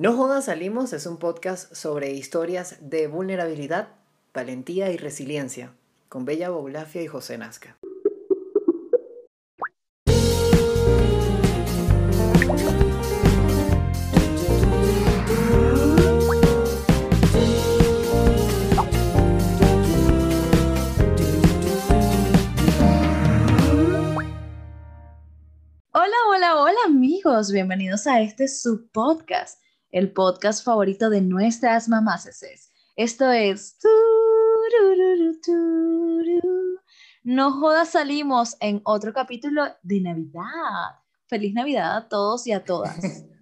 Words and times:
No 0.00 0.16
Jodas 0.16 0.44
Salimos 0.44 0.92
es 0.92 1.06
un 1.06 1.16
podcast 1.16 1.74
sobre 1.74 2.12
historias 2.12 2.76
de 2.80 3.08
vulnerabilidad, 3.08 3.88
valentía 4.32 4.92
y 4.92 4.96
resiliencia, 4.96 5.74
con 6.08 6.24
Bella 6.24 6.50
Boulafia 6.50 7.02
y 7.02 7.08
José 7.08 7.36
Nazca. 7.36 7.76
Hola, 25.92 26.16
hola, 26.28 26.56
hola 26.62 26.78
amigos, 26.86 27.50
bienvenidos 27.50 28.06
a 28.06 28.20
este 28.20 28.46
subpodcast 28.46 29.60
el 29.98 30.12
podcast 30.12 30.64
favorito 30.64 31.10
de 31.10 31.20
nuestras 31.20 31.88
mamases. 31.88 32.70
Esto 32.94 33.32
es... 33.32 33.76
No 37.24 37.52
jodas, 37.52 37.90
salimos 37.90 38.56
en 38.60 38.80
otro 38.84 39.12
capítulo 39.12 39.64
de 39.82 40.00
Navidad. 40.00 41.00
Feliz 41.26 41.52
Navidad 41.52 41.96
a 41.96 42.08
todos 42.08 42.46
y 42.46 42.52
a 42.52 42.64
todas. 42.64 43.24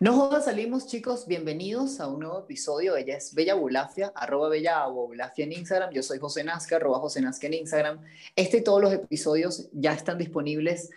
No 0.00 0.14
jodas, 0.14 0.46
salimos 0.46 0.88
chicos, 0.88 1.28
bienvenidos 1.28 2.00
a 2.00 2.08
un 2.08 2.20
nuevo 2.20 2.40
episodio. 2.40 2.96
Ella 2.96 3.16
es 3.16 3.32
Bella 3.32 3.54
Bulafia, 3.54 4.12
arroba 4.16 4.48
Bella 4.48 4.84
Bulafia 4.88 5.44
en 5.44 5.52
Instagram. 5.52 5.92
Yo 5.92 6.02
soy 6.02 6.18
José 6.18 6.42
Nazca, 6.42 6.76
arroba 6.76 6.98
José 6.98 7.20
Nazca 7.20 7.46
en 7.46 7.54
Instagram. 7.54 8.00
Este 8.34 8.58
y 8.58 8.64
todos 8.64 8.82
los 8.82 8.92
episodios 8.92 9.70
ya 9.72 9.92
están 9.92 10.18
disponibles 10.18 10.90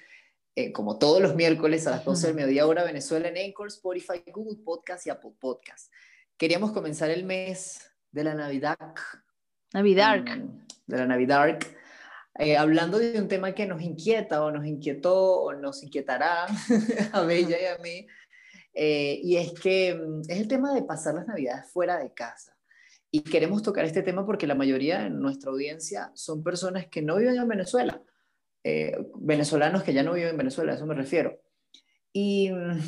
eh, 0.55 0.71
como 0.71 0.99
todos 0.99 1.19
los 1.19 1.35
miércoles 1.35 1.87
a 1.87 1.91
las 1.91 2.05
12 2.05 2.27
del 2.27 2.35
mediodía 2.35 2.67
hora 2.67 2.83
Venezuela 2.83 3.27
en 3.27 3.37
Anchor, 3.37 3.69
Spotify, 3.69 4.23
Google 4.31 4.63
Podcast 4.63 5.07
y 5.07 5.09
Apple 5.09 5.31
Podcast. 5.39 5.91
Queríamos 6.37 6.71
comenzar 6.71 7.09
el 7.09 7.25
mes 7.25 7.91
de 8.11 8.23
la 8.23 8.35
Navidad. 8.35 8.77
Navidad. 9.73 10.19
Mm, 10.19 10.65
de 10.85 10.97
la 10.97 11.07
Navidad. 11.07 11.59
Eh, 12.37 12.55
hablando 12.55 12.99
de 12.99 13.19
un 13.19 13.27
tema 13.27 13.53
que 13.53 13.65
nos 13.65 13.81
inquieta 13.81 14.43
o 14.43 14.51
nos 14.51 14.67
inquietó 14.67 15.41
o 15.41 15.53
nos 15.53 15.81
inquietará 15.81 16.45
a 17.13 17.21
Bella 17.21 17.59
y 17.59 17.65
a 17.65 17.77
mí. 17.79 18.05
Eh, 18.75 19.21
y 19.23 19.37
es 19.37 19.53
que 19.53 19.95
mm, 19.95 20.21
es 20.29 20.39
el 20.39 20.47
tema 20.47 20.71
de 20.75 20.83
pasar 20.83 21.15
las 21.15 21.25
Navidades 21.25 21.71
fuera 21.71 21.97
de 21.97 22.13
casa. 22.13 22.55
Y 23.09 23.21
queremos 23.21 23.63
tocar 23.63 23.85
este 23.85 24.03
tema 24.03 24.23
porque 24.23 24.45
la 24.45 24.55
mayoría 24.55 24.99
de 24.99 25.09
nuestra 25.09 25.49
audiencia 25.49 26.11
son 26.13 26.43
personas 26.43 26.85
que 26.87 27.01
no 27.01 27.15
viven 27.15 27.37
en 27.37 27.47
Venezuela 27.47 28.03
eh, 28.63 28.97
venezolanos 29.15 29.83
que 29.83 29.93
ya 29.93 30.03
no 30.03 30.13
viven 30.13 30.29
en 30.29 30.37
Venezuela, 30.37 30.71
a 30.71 30.75
eso 30.75 30.85
me 30.85 30.95
refiero. 30.95 31.39
Y 32.11 32.51
mm, 32.51 32.79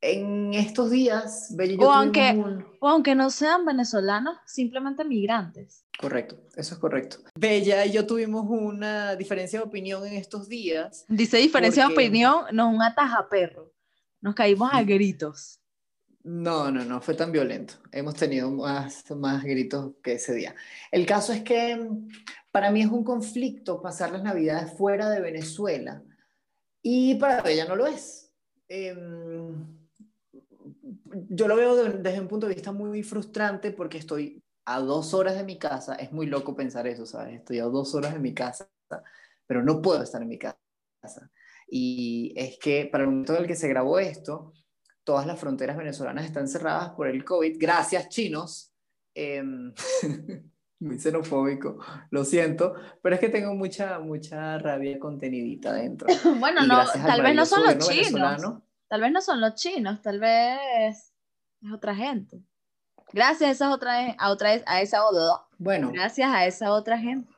en 0.00 0.54
estos 0.54 0.90
días, 0.90 1.48
Bella 1.56 1.72
y 1.72 1.78
yo 1.78 1.88
o, 1.88 1.92
aunque, 1.92 2.44
o 2.80 2.88
aunque 2.88 3.14
no 3.14 3.30
sean 3.30 3.64
venezolanos, 3.64 4.36
simplemente 4.46 5.04
migrantes. 5.04 5.84
Correcto, 5.98 6.36
eso 6.56 6.74
es 6.74 6.80
correcto. 6.80 7.18
Bella 7.34 7.86
y 7.86 7.92
yo 7.92 8.06
tuvimos 8.06 8.44
una 8.48 9.16
diferencia 9.16 9.60
de 9.60 9.64
opinión 9.64 10.06
en 10.06 10.14
estos 10.14 10.48
días. 10.48 11.04
Dice 11.08 11.38
diferencia 11.38 11.86
de 11.86 11.92
opinión, 11.92 12.44
no 12.52 12.68
un 12.68 12.82
ataja 12.82 13.28
perro. 13.28 13.72
Nos 14.20 14.34
caímos 14.34 14.70
a 14.72 14.82
gritos. 14.82 15.60
No, 16.22 16.70
no, 16.70 16.84
no 16.84 17.00
fue 17.00 17.14
tan 17.14 17.32
violento. 17.32 17.74
Hemos 17.92 18.14
tenido 18.14 18.50
más, 18.50 19.10
más 19.10 19.44
gritos 19.44 19.92
que 20.02 20.14
ese 20.14 20.34
día. 20.34 20.54
El 20.90 21.04
caso 21.04 21.32
es 21.32 21.42
que 21.42 21.78
para 22.54 22.70
mí 22.70 22.82
es 22.82 22.88
un 22.88 23.02
conflicto 23.02 23.82
pasar 23.82 24.12
las 24.12 24.22
navidades 24.22 24.72
fuera 24.74 25.10
de 25.10 25.20
Venezuela 25.20 26.04
y 26.80 27.16
para 27.16 27.50
ella 27.50 27.66
no 27.66 27.74
lo 27.74 27.84
es. 27.84 28.32
Em, 28.68 29.76
yo 31.30 31.48
lo 31.48 31.56
veo 31.56 31.74
desde 31.74 32.20
un 32.20 32.28
punto 32.28 32.46
de 32.46 32.54
vista 32.54 32.70
muy 32.70 33.02
frustrante 33.02 33.72
porque 33.72 33.98
estoy 33.98 34.40
a 34.66 34.78
dos 34.78 35.14
horas 35.14 35.34
de 35.34 35.42
mi 35.42 35.58
casa, 35.58 35.96
es 35.96 36.12
muy 36.12 36.26
loco 36.26 36.54
pensar 36.54 36.86
eso, 36.86 37.04
¿sabes? 37.06 37.40
Estoy 37.40 37.58
a 37.58 37.64
dos 37.64 37.92
horas 37.96 38.14
de 38.14 38.20
mi 38.20 38.32
casa, 38.32 38.70
pero 39.48 39.64
no 39.64 39.82
puedo 39.82 40.00
estar 40.00 40.22
en 40.22 40.28
mi 40.28 40.38
casa. 40.38 40.60
Y 41.66 42.34
es 42.36 42.56
que 42.60 42.86
para 42.86 43.02
el 43.02 43.10
momento 43.10 43.34
en 43.34 43.42
el 43.42 43.48
que 43.48 43.56
se 43.56 43.66
grabó 43.66 43.98
esto, 43.98 44.52
todas 45.02 45.26
las 45.26 45.40
fronteras 45.40 45.76
venezolanas 45.76 46.24
están 46.24 46.46
cerradas 46.46 46.90
por 46.90 47.08
el 47.08 47.24
COVID. 47.24 47.56
Gracias, 47.58 48.08
chinos. 48.10 48.72
Eh, 49.12 49.42
muy 50.80 50.98
xenofóbico, 50.98 51.78
lo 52.10 52.24
siento, 52.24 52.74
pero 53.02 53.14
es 53.14 53.20
que 53.20 53.28
tengo 53.28 53.54
mucha, 53.54 53.98
mucha 54.00 54.58
rabia 54.58 54.98
contenidita 54.98 55.72
dentro. 55.72 56.08
bueno, 56.38 56.66
no, 56.66 56.84
tal 56.92 57.22
vez 57.22 57.34
no 57.34 57.46
son 57.46 57.64
los 57.64 57.88
chinos. 57.88 58.62
Tal 58.88 59.00
vez 59.00 59.12
no 59.12 59.20
son 59.20 59.40
los 59.40 59.54
chinos, 59.54 60.02
tal 60.02 60.20
vez 60.20 60.58
es 60.78 61.12
otra 61.72 61.94
gente. 61.94 62.42
Gracias 63.12 63.48
a 63.48 63.52
esa 63.52 63.70
otra, 63.72 64.12
a 64.18 64.30
otra, 64.30 64.50
a 64.66 64.82
esa 64.82 65.00
Bueno. 65.58 65.90
Gracias 65.92 66.30
a 66.30 66.46
esa 66.46 66.72
otra 66.72 66.98
gente. 66.98 67.32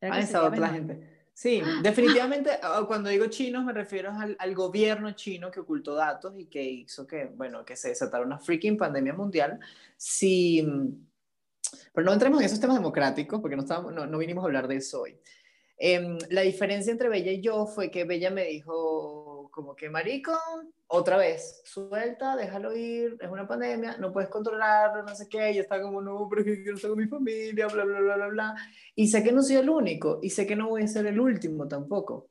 A 0.00 0.18
esa 0.18 0.44
otra 0.44 0.68
gente. 0.68 1.28
Sí, 1.32 1.62
definitivamente 1.82 2.50
ah, 2.62 2.84
cuando 2.86 3.10
digo 3.10 3.26
chinos 3.26 3.64
me 3.64 3.72
refiero 3.72 4.12
al, 4.12 4.36
al, 4.38 4.54
gobierno 4.54 5.12
chino 5.12 5.50
que 5.50 5.60
ocultó 5.60 5.94
datos 5.94 6.34
y 6.38 6.46
que 6.46 6.62
hizo 6.62 7.06
que, 7.06 7.26
bueno, 7.26 7.64
que 7.64 7.74
se 7.76 7.88
desatara 7.88 8.24
una 8.24 8.38
freaking 8.38 8.76
pandemia 8.76 9.14
mundial. 9.14 9.58
Si 9.96 10.64
pero 11.92 12.04
no 12.04 12.12
entremos 12.12 12.40
en 12.40 12.46
esos 12.46 12.60
temas 12.60 12.76
democráticos 12.76 13.40
porque 13.40 13.56
no, 13.56 13.62
estábamos, 13.62 13.92
no, 13.92 14.06
no 14.06 14.18
vinimos 14.18 14.42
a 14.42 14.46
hablar 14.46 14.68
de 14.68 14.76
eso 14.76 15.02
hoy. 15.02 15.18
Eh, 15.76 16.18
la 16.30 16.42
diferencia 16.42 16.92
entre 16.92 17.08
Bella 17.08 17.32
y 17.32 17.40
yo 17.40 17.66
fue 17.66 17.90
que 17.90 18.04
Bella 18.04 18.30
me 18.30 18.44
dijo 18.44 19.50
como 19.54 19.76
que 19.76 19.88
marico, 19.88 20.32
otra 20.88 21.16
vez, 21.16 21.62
suelta, 21.64 22.36
déjalo 22.36 22.76
ir, 22.76 23.16
es 23.20 23.30
una 23.30 23.46
pandemia, 23.46 23.96
no 23.98 24.12
puedes 24.12 24.28
controlarlo, 24.28 25.04
no 25.04 25.14
sé 25.14 25.28
qué, 25.28 25.52
y 25.52 25.58
está 25.58 25.80
como, 25.80 26.02
no, 26.02 26.26
pero 26.28 26.40
es 26.40 26.46
que 26.46 26.62
quiero 26.62 26.76
estar 26.76 26.90
con 26.90 26.98
mi 26.98 27.06
familia, 27.06 27.68
bla, 27.68 27.84
bla, 27.84 28.00
bla, 28.00 28.16
bla, 28.16 28.26
bla. 28.28 28.54
Y 28.96 29.06
sé 29.06 29.22
que 29.22 29.30
no 29.30 29.42
soy 29.42 29.56
el 29.56 29.70
único, 29.70 30.18
y 30.22 30.30
sé 30.30 30.44
que 30.44 30.56
no 30.56 30.68
voy 30.68 30.82
a 30.82 30.88
ser 30.88 31.06
el 31.06 31.20
último 31.20 31.68
tampoco. 31.68 32.30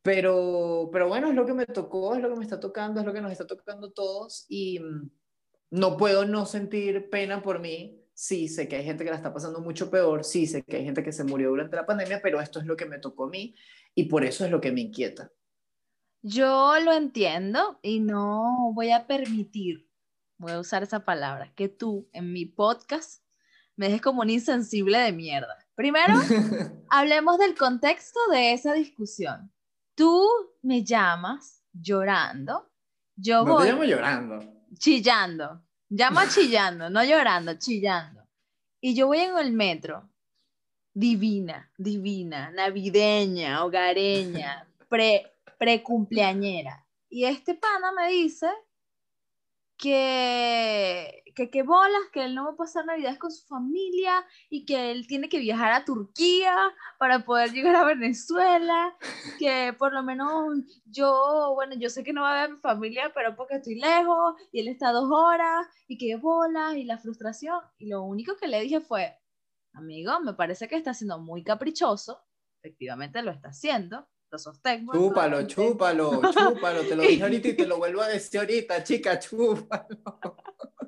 Pero, 0.00 0.88
pero 0.92 1.08
bueno, 1.08 1.28
es 1.28 1.34
lo 1.34 1.44
que 1.44 1.52
me 1.52 1.66
tocó, 1.66 2.14
es 2.14 2.22
lo 2.22 2.30
que 2.30 2.36
me 2.36 2.44
está 2.44 2.58
tocando, 2.58 3.00
es 3.00 3.06
lo 3.06 3.12
que 3.12 3.20
nos 3.20 3.32
está 3.32 3.46
tocando 3.46 3.92
todos, 3.92 4.46
y 4.48 4.78
mm, 4.80 5.10
no 5.72 5.96
puedo 5.98 6.24
no 6.24 6.46
sentir 6.46 7.10
pena 7.10 7.42
por 7.42 7.60
mí, 7.60 8.02
sí 8.16 8.48
sé 8.48 8.66
que 8.66 8.76
hay 8.76 8.84
gente 8.84 9.04
que 9.04 9.10
la 9.10 9.16
está 9.16 9.32
pasando 9.32 9.60
mucho 9.60 9.90
peor, 9.90 10.24
sí 10.24 10.46
sé 10.46 10.62
que 10.62 10.78
hay 10.78 10.84
gente 10.84 11.02
que 11.02 11.12
se 11.12 11.22
murió 11.22 11.50
durante 11.50 11.76
la 11.76 11.84
pandemia, 11.84 12.22
pero 12.22 12.40
esto 12.40 12.58
es 12.58 12.64
lo 12.64 12.74
que 12.74 12.86
me 12.86 12.98
tocó 12.98 13.24
a 13.24 13.28
mí 13.28 13.54
y 13.94 14.04
por 14.04 14.24
eso 14.24 14.44
es 14.46 14.50
lo 14.50 14.58
que 14.58 14.72
me 14.72 14.80
inquieta. 14.80 15.30
Yo 16.22 16.80
lo 16.80 16.94
entiendo 16.94 17.78
y 17.82 18.00
no 18.00 18.72
voy 18.72 18.90
a 18.90 19.06
permitir, 19.06 19.86
voy 20.38 20.52
a 20.52 20.58
usar 20.58 20.82
esa 20.82 21.04
palabra, 21.04 21.52
que 21.54 21.68
tú 21.68 22.08
en 22.12 22.32
mi 22.32 22.46
podcast 22.46 23.22
me 23.76 23.86
dejes 23.86 24.00
como 24.00 24.22
un 24.22 24.30
insensible 24.30 24.96
de 24.96 25.12
mierda. 25.12 25.54
Primero, 25.74 26.14
hablemos 26.88 27.36
del 27.36 27.54
contexto 27.54 28.18
de 28.30 28.54
esa 28.54 28.72
discusión. 28.72 29.52
Tú 29.94 30.26
me 30.62 30.82
llamas 30.82 31.62
llorando, 31.70 32.72
yo 33.14 33.44
no 33.44 33.58
te 33.58 33.68
llamo 33.68 33.84
llorando. 33.84 34.40
Chillando. 34.78 35.65
Llama 35.88 36.28
chillando, 36.28 36.90
no 36.90 37.04
llorando, 37.04 37.54
chillando. 37.58 38.26
Y 38.80 38.94
yo 38.94 39.06
voy 39.06 39.20
en 39.20 39.38
el 39.38 39.52
metro, 39.52 40.08
divina, 40.92 41.70
divina, 41.78 42.50
navideña, 42.50 43.64
hogareña, 43.64 44.66
pre, 44.88 45.32
pre 45.58 45.82
cumpleañera. 45.82 46.86
Y 47.08 47.24
este 47.24 47.54
pana 47.54 47.92
me 47.92 48.08
dice 48.08 48.48
que, 49.76 51.22
que 51.36 51.50
qué 51.50 51.62
bolas, 51.62 52.00
que 52.12 52.24
él 52.24 52.34
no 52.34 52.46
va 52.46 52.52
a 52.52 52.56
pasar 52.56 52.86
navidades 52.86 53.18
con 53.18 53.30
su 53.30 53.46
familia 53.46 54.24
y 54.48 54.64
que 54.64 54.90
él 54.90 55.06
tiene 55.06 55.28
que 55.28 55.38
viajar 55.38 55.70
a 55.72 55.84
Turquía 55.84 56.56
para 56.98 57.26
poder 57.26 57.52
llegar 57.52 57.76
a 57.76 57.84
Venezuela, 57.84 58.96
que 59.38 59.74
por 59.78 59.92
lo 59.92 60.02
menos 60.02 60.30
yo, 60.86 61.52
bueno, 61.54 61.74
yo 61.76 61.90
sé 61.90 62.02
que 62.02 62.14
no 62.14 62.22
va 62.22 62.30
a 62.30 62.34
ver 62.34 62.50
a 62.50 62.54
mi 62.54 62.60
familia, 62.60 63.12
pero 63.14 63.36
porque 63.36 63.56
estoy 63.56 63.74
lejos 63.74 64.34
y 64.50 64.60
él 64.60 64.68
está 64.68 64.92
dos 64.92 65.10
horas 65.12 65.66
y 65.86 65.98
qué 65.98 66.16
bolas 66.16 66.74
y 66.74 66.84
la 66.84 66.96
frustración. 66.96 67.60
Y 67.76 67.88
lo 67.88 68.02
único 68.02 68.36
que 68.38 68.48
le 68.48 68.62
dije 68.62 68.80
fue, 68.80 69.14
amigo, 69.74 70.18
me 70.20 70.32
parece 70.32 70.66
que 70.68 70.76
está 70.76 70.94
siendo 70.94 71.18
muy 71.18 71.44
caprichoso, 71.44 72.18
efectivamente 72.62 73.20
lo 73.20 73.30
está 73.30 73.48
haciendo, 73.48 74.08
lo 74.30 74.38
sostengo. 74.38 74.94
Chúpalo, 74.94 75.46
chúpalo, 75.46 76.22
chúpalo, 76.32 76.82
te 76.84 76.96
lo 76.96 77.02
dije 77.02 77.22
ahorita 77.24 77.48
y 77.48 77.56
te 77.56 77.66
lo 77.66 77.76
vuelvo 77.76 78.00
a 78.00 78.08
decir 78.08 78.40
ahorita, 78.40 78.82
chica, 78.82 79.18
chúpalo. 79.18 79.98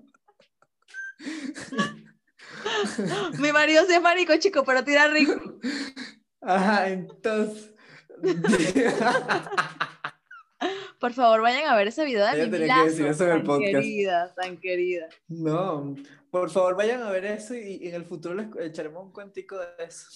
Mi 3.38 3.53
marido 3.53 3.85
sí 3.87 3.94
es 3.94 4.03
marico, 4.03 4.37
chico, 4.38 4.65
pero 4.65 4.85
tira 4.85 5.09
rico. 5.09 5.35
Ajá, 6.41 6.88
entonces. 6.88 7.75
Por 10.99 11.12
favor, 11.12 11.43
vayan 11.43 11.69
a 11.69 11.76
ver 11.76 11.88
ese 11.88 12.05
video 12.05 12.26
de 12.26 12.47
mi 12.47 12.59
que 12.59 12.59
decir 12.59 13.06
eso 13.06 13.25
en 13.25 13.31
el 13.37 13.47
tan 13.47 13.61
querida, 13.61 14.35
tan 14.35 14.56
querida. 14.56 15.09
No, 15.29 15.94
por 16.32 16.50
favor, 16.50 16.75
vayan 16.75 17.03
a 17.03 17.11
ver 17.11 17.25
eso 17.26 17.55
y, 17.55 17.79
y 17.81 17.88
en 17.88 17.94
el 17.94 18.05
futuro 18.05 18.35
les 18.35 18.49
echaremos 18.59 19.05
un 19.05 19.12
cuentico 19.12 19.56
de 19.56 19.69
eso. 19.79 20.09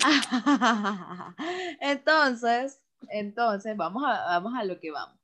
entonces, 1.80 2.82
entonces, 3.08 3.76
vamos 3.76 4.02
a, 4.04 4.26
vamos 4.26 4.54
a 4.58 4.64
lo 4.64 4.80
que 4.80 4.90
vamos. 4.90 5.16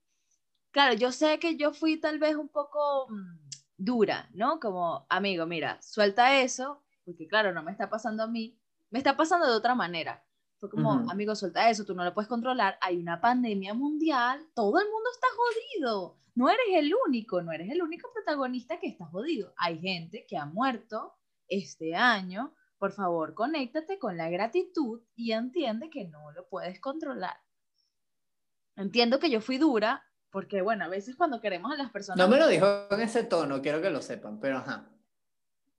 claro, 0.71 0.95
yo 0.95 1.11
sé 1.11 1.41
que 1.41 1.57
yo 1.57 1.73
fui 1.73 1.99
tal 1.99 2.21
vez 2.21 2.37
un 2.37 2.49
poco 2.49 3.09
mm, 3.11 3.42
dura, 3.77 4.29
¿no? 4.35 4.61
Como, 4.61 5.07
amigo, 5.09 5.47
mira, 5.47 5.81
suelta 5.83 6.41
eso, 6.41 6.83
porque 7.05 7.27
claro, 7.27 7.53
no 7.53 7.63
me 7.63 7.73
está 7.73 7.91
pasando 7.91 8.23
a 8.23 8.27
mí, 8.27 8.59
me 8.91 8.99
está 8.99 9.17
pasando 9.17 9.47
de 9.47 9.57
otra 9.57 9.75
manera. 9.75 10.25
Fue 10.59 10.71
como, 10.71 10.93
amigo, 11.11 11.35
suelta 11.35 11.69
eso, 11.71 11.85
tú 11.85 11.95
no 11.95 12.05
lo 12.05 12.15
puedes 12.15 12.29
controlar, 12.29 12.79
hay 12.81 12.97
una 12.97 13.21
pandemia 13.21 13.75
mundial, 13.75 14.47
todo 14.55 14.79
el 14.79 14.87
mundo 14.89 15.11
está 15.13 15.27
jodido. 15.37 16.19
No 16.35 16.49
eres 16.49 16.67
el 16.75 16.95
único, 17.09 17.43
no 17.43 17.53
eres 17.53 17.71
el 17.71 17.83
único 17.83 18.11
protagonista 18.13 18.79
que 18.79 18.87
está 18.87 19.05
jodido. 19.07 19.53
Hay 19.57 19.81
gente 19.81 20.25
que 20.27 20.39
ha 20.39 20.47
muerto 20.47 21.15
este 21.49 21.95
año. 21.95 22.55
Por 22.79 22.93
favor, 22.93 23.35
conéctate 23.35 23.99
con 23.99 24.17
la 24.17 24.31
gratitud 24.31 25.03
y 25.15 25.33
entiende 25.33 25.91
que 25.91 26.05
no 26.05 26.33
lo 26.33 26.49
puedes 26.49 26.81
controlar. 26.81 27.37
Entiendo 28.77 29.19
que 29.19 29.31
yo 29.31 29.41
fui 29.41 29.59
dura, 29.59 30.05
porque 30.33 30.63
bueno, 30.63 30.87
a 30.87 30.89
veces 30.89 31.15
cuando 31.15 31.41
queremos 31.41 31.71
a 31.71 31.77
las 31.77 31.91
personas... 31.91 32.17
No 32.17 32.27
me 32.27 32.41
lo 32.41 32.49
dijo 32.49 32.67
en 32.91 33.01
ese 33.01 33.23
tono, 33.23 33.61
quiero 33.61 33.83
que 33.83 33.91
lo 33.91 34.01
sepan, 34.01 34.41
pero 34.41 34.57
ajá. 34.57 34.89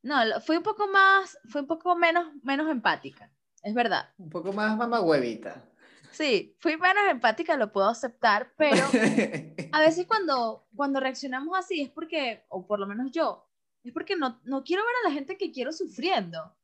No, 0.03 0.15
fue 0.45 0.57
un 0.57 0.63
poco 0.63 0.87
más, 0.87 1.37
fue 1.49 1.61
un 1.61 1.67
poco 1.67 1.95
menos, 1.95 2.27
menos 2.43 2.69
empática, 2.69 3.31
es 3.63 3.73
verdad. 3.73 4.13
Un 4.17 4.29
poco 4.29 4.53
más 4.53 4.77
mamagüevita. 4.77 5.63
Sí, 6.11 6.55
fui 6.59 6.77
menos 6.77 7.03
empática, 7.09 7.57
lo 7.57 7.71
puedo 7.71 7.89
aceptar, 7.89 8.53
pero 8.55 8.83
a 9.71 9.79
veces 9.79 10.05
cuando, 10.05 10.67
cuando 10.75 10.99
reaccionamos 10.99 11.57
así 11.57 11.81
es 11.81 11.89
porque, 11.89 12.45
o 12.49 12.67
por 12.67 12.79
lo 12.79 12.85
menos 12.85 13.11
yo, 13.11 13.49
es 13.83 13.91
porque 13.91 14.15
no, 14.15 14.39
no 14.43 14.63
quiero 14.63 14.83
ver 14.83 14.93
a 15.03 15.09
la 15.09 15.15
gente 15.15 15.35
que 15.35 15.51
quiero 15.51 15.71
sufriendo. 15.71 16.55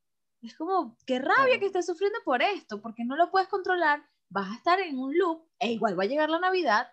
Es 0.44 0.56
como, 0.56 0.96
qué 1.08 1.18
rabia 1.18 1.60
que 1.60 1.66
estés 1.66 1.88
sufriendo 1.88 2.20
por 2.24 2.44
esto, 2.44 2.82
porque 2.82 3.04
no 3.04 3.16
lo 3.16 3.32
puedes 3.32 3.48
controlar, 3.48 4.06
vas 4.30 4.52
a 4.52 4.56
estar 4.56 4.80
en 4.80 5.00
un 5.00 5.18
loop, 5.18 5.48
e 5.58 5.72
igual 5.72 6.00
va 6.00 6.04
a 6.04 6.08
llegar 6.08 6.30
la 6.30 6.40
Navidad, 6.40 6.88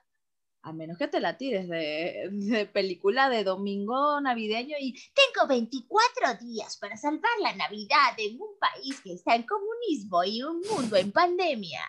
a 0.67 0.73
menos 0.73 0.99
que 0.99 1.07
te 1.07 1.21
la 1.21 1.37
tires 1.37 1.69
de, 1.69 2.29
de, 2.33 2.67
película 2.67 3.31
de 3.31 3.45
domingo 3.45 4.21
navideño 4.21 4.77
y 4.81 4.95
tengo 5.15 5.47
24 5.47 6.35
días 6.45 6.77
para 6.79 6.97
salvar 6.97 7.31
la 7.41 7.55
Navidad 7.55 8.15
en 8.19 8.41
un 8.41 8.59
país 8.59 9.01
que 9.01 9.13
está 9.13 9.37
en 9.37 9.45
comunismo 9.45 10.25
y 10.25 10.43
un 10.43 10.61
mundo 10.69 10.97
en 10.97 11.13
pandemia. 11.13 11.83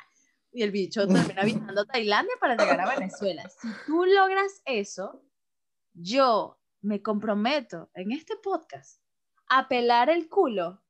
Y 0.51 0.61
el 0.61 0.69
bicho 0.69 1.07
termina 1.07 1.43
visitando 1.43 1.85
Tailandia 1.85 2.35
para 2.39 2.55
llegar 2.55 2.79
a 2.79 2.93
Venezuela. 2.93 3.49
Si 3.49 3.67
tú 3.87 4.05
logras 4.05 4.61
eso, 4.65 5.23
yo 5.93 6.59
me 6.81 7.01
comprometo 7.01 7.89
en 7.95 8.11
este 8.11 8.35
podcast 8.35 9.01
a 9.49 9.67
pelar 9.67 10.11
el 10.11 10.29
culo 10.29 10.83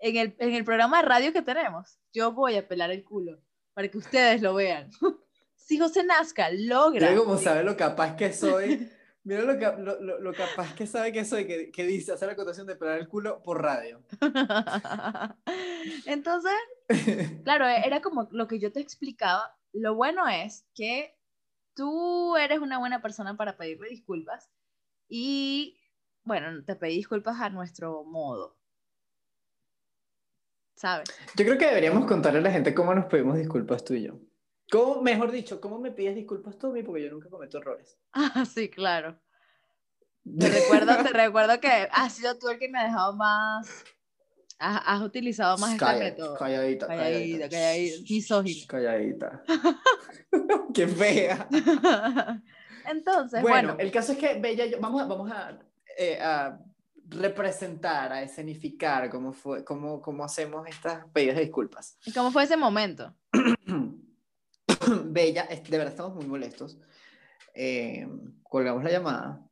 en 0.00 0.16
el, 0.16 0.36
en 0.38 0.54
el 0.54 0.64
programa 0.64 1.02
de 1.02 1.08
radio 1.08 1.32
que 1.34 1.42
tenemos. 1.42 1.98
Yo 2.14 2.32
voy 2.32 2.56
a 2.56 2.66
pelar 2.66 2.90
el 2.90 3.04
culo 3.04 3.42
para 3.74 3.88
que 3.88 3.98
ustedes 3.98 4.40
lo 4.40 4.54
vean. 4.54 4.90
si 5.66 5.78
José 5.78 6.04
Nazca 6.04 6.48
logra. 6.52 7.10
Mira 7.10 7.20
como 7.20 7.36
sabe 7.38 7.64
lo 7.64 7.76
capaz 7.76 8.14
que 8.14 8.32
soy. 8.32 8.88
Mira 9.24 9.42
lo, 9.42 9.54
lo, 10.00 10.20
lo, 10.20 10.32
capaz 10.32 10.72
que 10.76 10.86
sabe 10.86 11.10
que 11.10 11.24
soy, 11.24 11.44
que, 11.48 11.72
que 11.72 11.84
dice 11.84 12.12
hacer 12.12 12.28
la 12.28 12.36
cotación 12.36 12.68
de 12.68 12.76
pelar 12.76 13.00
el 13.00 13.08
culo 13.08 13.42
por 13.42 13.60
radio. 13.60 14.00
Entonces, 16.06 16.52
claro, 17.42 17.66
era 17.66 18.00
como 18.00 18.28
lo 18.30 18.46
que 18.46 18.60
yo 18.60 18.70
te 18.70 18.78
explicaba. 18.78 19.56
Lo 19.72 19.96
bueno 19.96 20.28
es 20.28 20.64
que 20.76 21.18
tú 21.74 22.36
eres 22.36 22.60
una 22.60 22.78
buena 22.78 23.02
persona 23.02 23.36
para 23.36 23.56
pedirle 23.56 23.88
disculpas 23.88 24.48
y, 25.08 25.80
bueno, 26.22 26.64
te 26.64 26.76
pedí 26.76 26.94
disculpas 26.94 27.40
a 27.40 27.50
nuestro 27.50 28.04
modo. 28.04 28.56
¿Sabes? 30.76 31.08
Yo 31.34 31.44
creo 31.44 31.58
que 31.58 31.66
deberíamos 31.66 32.06
contarle 32.06 32.38
a 32.38 32.42
la 32.42 32.52
gente 32.52 32.72
cómo 32.72 32.94
nos 32.94 33.06
pedimos 33.06 33.36
disculpas 33.36 33.84
tú 33.84 33.94
y 33.94 34.04
yo. 34.04 34.20
¿Cómo, 34.70 35.00
mejor 35.00 35.30
dicho, 35.30 35.60
cómo 35.60 35.78
me 35.78 35.92
pides 35.92 36.16
disculpas 36.16 36.58
tú 36.58 36.68
a 36.68 36.70
mí? 36.72 36.82
Porque 36.82 37.04
yo 37.04 37.10
nunca 37.10 37.28
cometo 37.28 37.58
errores. 37.58 37.98
Ah, 38.12 38.44
sí, 38.44 38.68
claro. 38.68 39.18
Te 40.38 40.48
recuerdo, 40.48 41.04
te 41.04 41.10
recuerdo 41.10 41.60
que 41.60 41.88
has 41.92 42.12
sido 42.12 42.36
tú 42.36 42.48
el 42.48 42.58
que 42.58 42.68
me 42.68 42.80
ha 42.80 42.84
dejado 42.84 43.14
más. 43.14 43.84
Has, 44.58 45.02
utilizado 45.02 45.56
más 45.58 45.74
este 45.74 45.98
método. 45.98 46.36
Calladita, 46.36 46.86
calladita. 46.86 47.48
Calladita, 47.48 48.66
Calladita. 48.66 49.44
Qué 50.74 50.88
fea. 50.88 51.48
Entonces, 52.90 53.42
bueno, 53.42 53.74
bueno, 53.74 53.76
el 53.78 53.92
caso 53.92 54.12
es 54.12 54.18
que 54.18 54.40
Bella, 54.40 54.66
yo, 54.66 54.80
vamos, 54.80 55.02
a, 55.02 55.04
vamos 55.04 55.30
a, 55.30 55.60
eh, 55.96 56.18
a, 56.20 56.58
representar, 57.08 58.12
a 58.12 58.22
escenificar 58.22 59.10
cómo, 59.10 59.32
fue, 59.32 59.62
cómo, 59.64 60.00
cómo 60.00 60.24
hacemos 60.24 60.66
estas 60.66 61.04
pedidas 61.12 61.36
de 61.36 61.42
disculpas. 61.42 61.98
¿Y 62.04 62.12
cómo 62.12 62.32
fue 62.32 62.44
ese 62.44 62.56
momento? 62.56 63.14
Bella, 65.06 65.46
de 65.46 65.70
verdad 65.70 65.88
estamos 65.88 66.14
muy 66.14 66.26
molestos. 66.26 66.78
Eh, 67.54 68.06
colgamos 68.42 68.84
la 68.84 68.90
llamada 68.90 69.48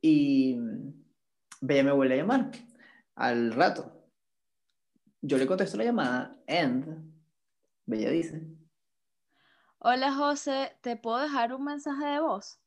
y 0.00 0.56
Bella 1.60 1.84
me 1.84 1.92
vuelve 1.92 2.14
a 2.14 2.18
llamar 2.18 2.50
al 3.14 3.52
rato. 3.52 3.90
Yo 5.20 5.38
le 5.38 5.46
contesto 5.46 5.76
la 5.76 5.84
llamada 5.84 6.36
and 6.46 7.12
Bella 7.86 8.10
dice, 8.10 8.46
Hola 9.78 10.14
José, 10.14 10.76
¿te 10.80 10.96
puedo 10.96 11.18
dejar 11.18 11.52
un 11.52 11.64
mensaje 11.64 12.06
de 12.06 12.20
voz? 12.20 12.58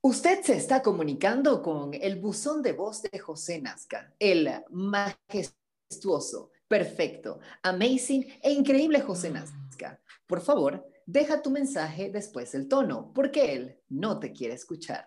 Usted 0.00 0.42
se 0.42 0.56
está 0.56 0.82
comunicando 0.82 1.62
con 1.62 1.92
el 1.94 2.18
buzón 2.18 2.62
de 2.62 2.72
voz 2.72 3.02
de 3.02 3.18
José 3.18 3.60
Nazca, 3.60 4.14
el 4.18 4.50
majestuoso, 4.70 6.51
perfecto, 6.72 7.38
amazing 7.62 8.24
e 8.42 8.50
increíble 8.50 9.02
José 9.02 9.28
mm. 9.28 9.34
Nazca. 9.34 10.00
Por 10.26 10.40
favor, 10.40 10.82
deja 11.04 11.42
tu 11.42 11.50
mensaje 11.50 12.08
después 12.10 12.50
del 12.52 12.66
tono, 12.66 13.12
porque 13.12 13.52
él 13.52 13.78
no 13.90 14.18
te 14.18 14.32
quiere 14.32 14.54
escuchar. 14.54 15.04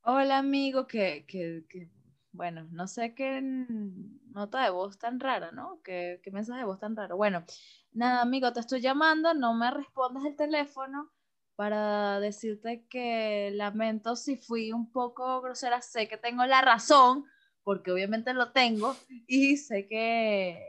Hola 0.00 0.38
amigo, 0.38 0.86
que, 0.86 1.26
que, 1.28 1.90
bueno, 2.32 2.66
no 2.70 2.88
sé 2.88 3.14
qué 3.14 3.42
nota 3.42 4.64
de 4.64 4.70
voz 4.70 4.98
tan 4.98 5.20
rara, 5.20 5.52
¿no? 5.52 5.82
¿Qué, 5.84 6.22
qué 6.22 6.30
mensaje 6.30 6.60
de 6.60 6.66
voz 6.66 6.78
tan 6.78 6.96
raro. 6.96 7.18
Bueno, 7.18 7.44
nada 7.92 8.22
amigo, 8.22 8.54
te 8.54 8.60
estoy 8.60 8.80
llamando, 8.80 9.34
no 9.34 9.52
me 9.52 9.70
respondas 9.70 10.24
el 10.24 10.34
teléfono 10.34 11.12
para 11.56 12.20
decirte 12.20 12.86
que 12.88 13.50
lamento 13.54 14.14
si 14.14 14.36
fui 14.36 14.72
un 14.72 14.92
poco 14.92 15.40
grosera, 15.40 15.80
sé 15.82 16.06
que 16.06 16.18
tengo 16.18 16.44
la 16.46 16.60
razón, 16.60 17.24
porque 17.64 17.90
obviamente 17.90 18.34
lo 18.34 18.52
tengo, 18.52 18.94
y 19.26 19.56
sé 19.56 19.88
que, 19.88 20.62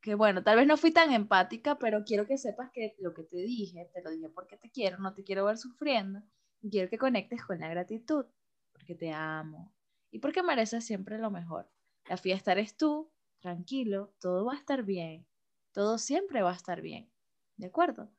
que 0.00 0.14
bueno, 0.14 0.42
tal 0.42 0.56
vez 0.58 0.66
no 0.66 0.76
fui 0.76 0.92
tan 0.92 1.12
empática, 1.12 1.78
pero 1.78 2.04
quiero 2.04 2.26
que 2.26 2.38
sepas 2.38 2.70
que 2.70 2.94
lo 2.98 3.14
que 3.14 3.24
te 3.24 3.38
dije, 3.38 3.90
te 3.92 4.02
lo 4.02 4.10
dije 4.10 4.28
porque 4.28 4.56
te 4.56 4.70
quiero, 4.70 4.98
no 4.98 5.14
te 5.14 5.24
quiero 5.24 5.46
ver 5.46 5.58
sufriendo, 5.58 6.22
y 6.60 6.70
quiero 6.70 6.90
que 6.90 6.98
conectes 6.98 7.42
con 7.44 7.58
la 7.58 7.68
gratitud 7.68 8.26
porque 8.72 8.94
te 8.94 9.12
amo 9.12 9.74
y 10.10 10.18
porque 10.18 10.42
mereces 10.42 10.84
siempre 10.84 11.18
lo 11.18 11.30
mejor. 11.30 11.70
La 12.08 12.16
fiesta 12.16 12.52
eres 12.52 12.76
tú, 12.76 13.10
tranquilo, 13.40 14.12
todo 14.20 14.44
va 14.44 14.54
a 14.54 14.58
estar 14.58 14.82
bien, 14.84 15.26
todo 15.72 15.98
siempre 15.98 16.42
va 16.42 16.50
a 16.50 16.56
estar 16.56 16.80
bien, 16.80 17.10
¿de 17.56 17.66
acuerdo? 17.68 18.10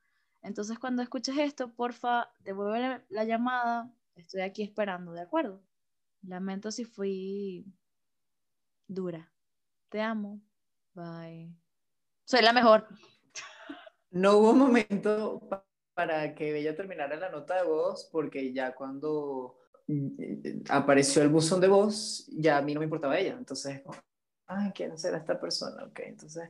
Entonces 0.42 0.80
cuando 0.80 1.02
escuches 1.02 1.38
esto, 1.38 1.74
porfa, 1.74 2.32
devuelve 2.40 3.04
la 3.10 3.24
llamada, 3.24 3.94
estoy 4.16 4.42
aquí 4.42 4.64
esperando, 4.64 5.14
¿de 5.14 5.22
acuerdo? 5.22 5.62
Lamento 6.24 6.72
si 6.72 6.86
fui 6.86 7.66
dura. 8.88 9.32
Te 9.90 10.02
amo. 10.02 10.42
Bye. 10.94 11.56
Soy 12.26 12.42
la 12.42 12.54
mejor. 12.54 12.88
No 14.14 14.36
hubo 14.40 14.54
momento 14.54 15.48
para 15.94 16.36
que 16.36 16.58
ella 16.58 16.76
terminara 16.76 17.16
la 17.16 17.30
nota 17.30 17.56
de 17.56 17.64
voz 17.64 18.10
porque 18.12 18.52
ya 18.52 18.76
cuando 18.76 19.58
apareció 20.70 21.22
el 21.22 21.30
buzón 21.30 21.62
de 21.62 21.70
voz, 21.70 22.28
ya 22.28 22.58
a 22.58 22.62
mí 22.62 22.74
no 22.74 22.82
me 22.82 22.88
importaba 22.88 23.18
ella. 23.18 23.36
Entonces, 23.38 23.82
ay, 24.48 24.72
¿quién 24.76 24.98
será 24.98 25.18
esta 25.18 25.40
persona? 25.40 25.86
Ok, 25.86 26.00
entonces, 26.04 26.50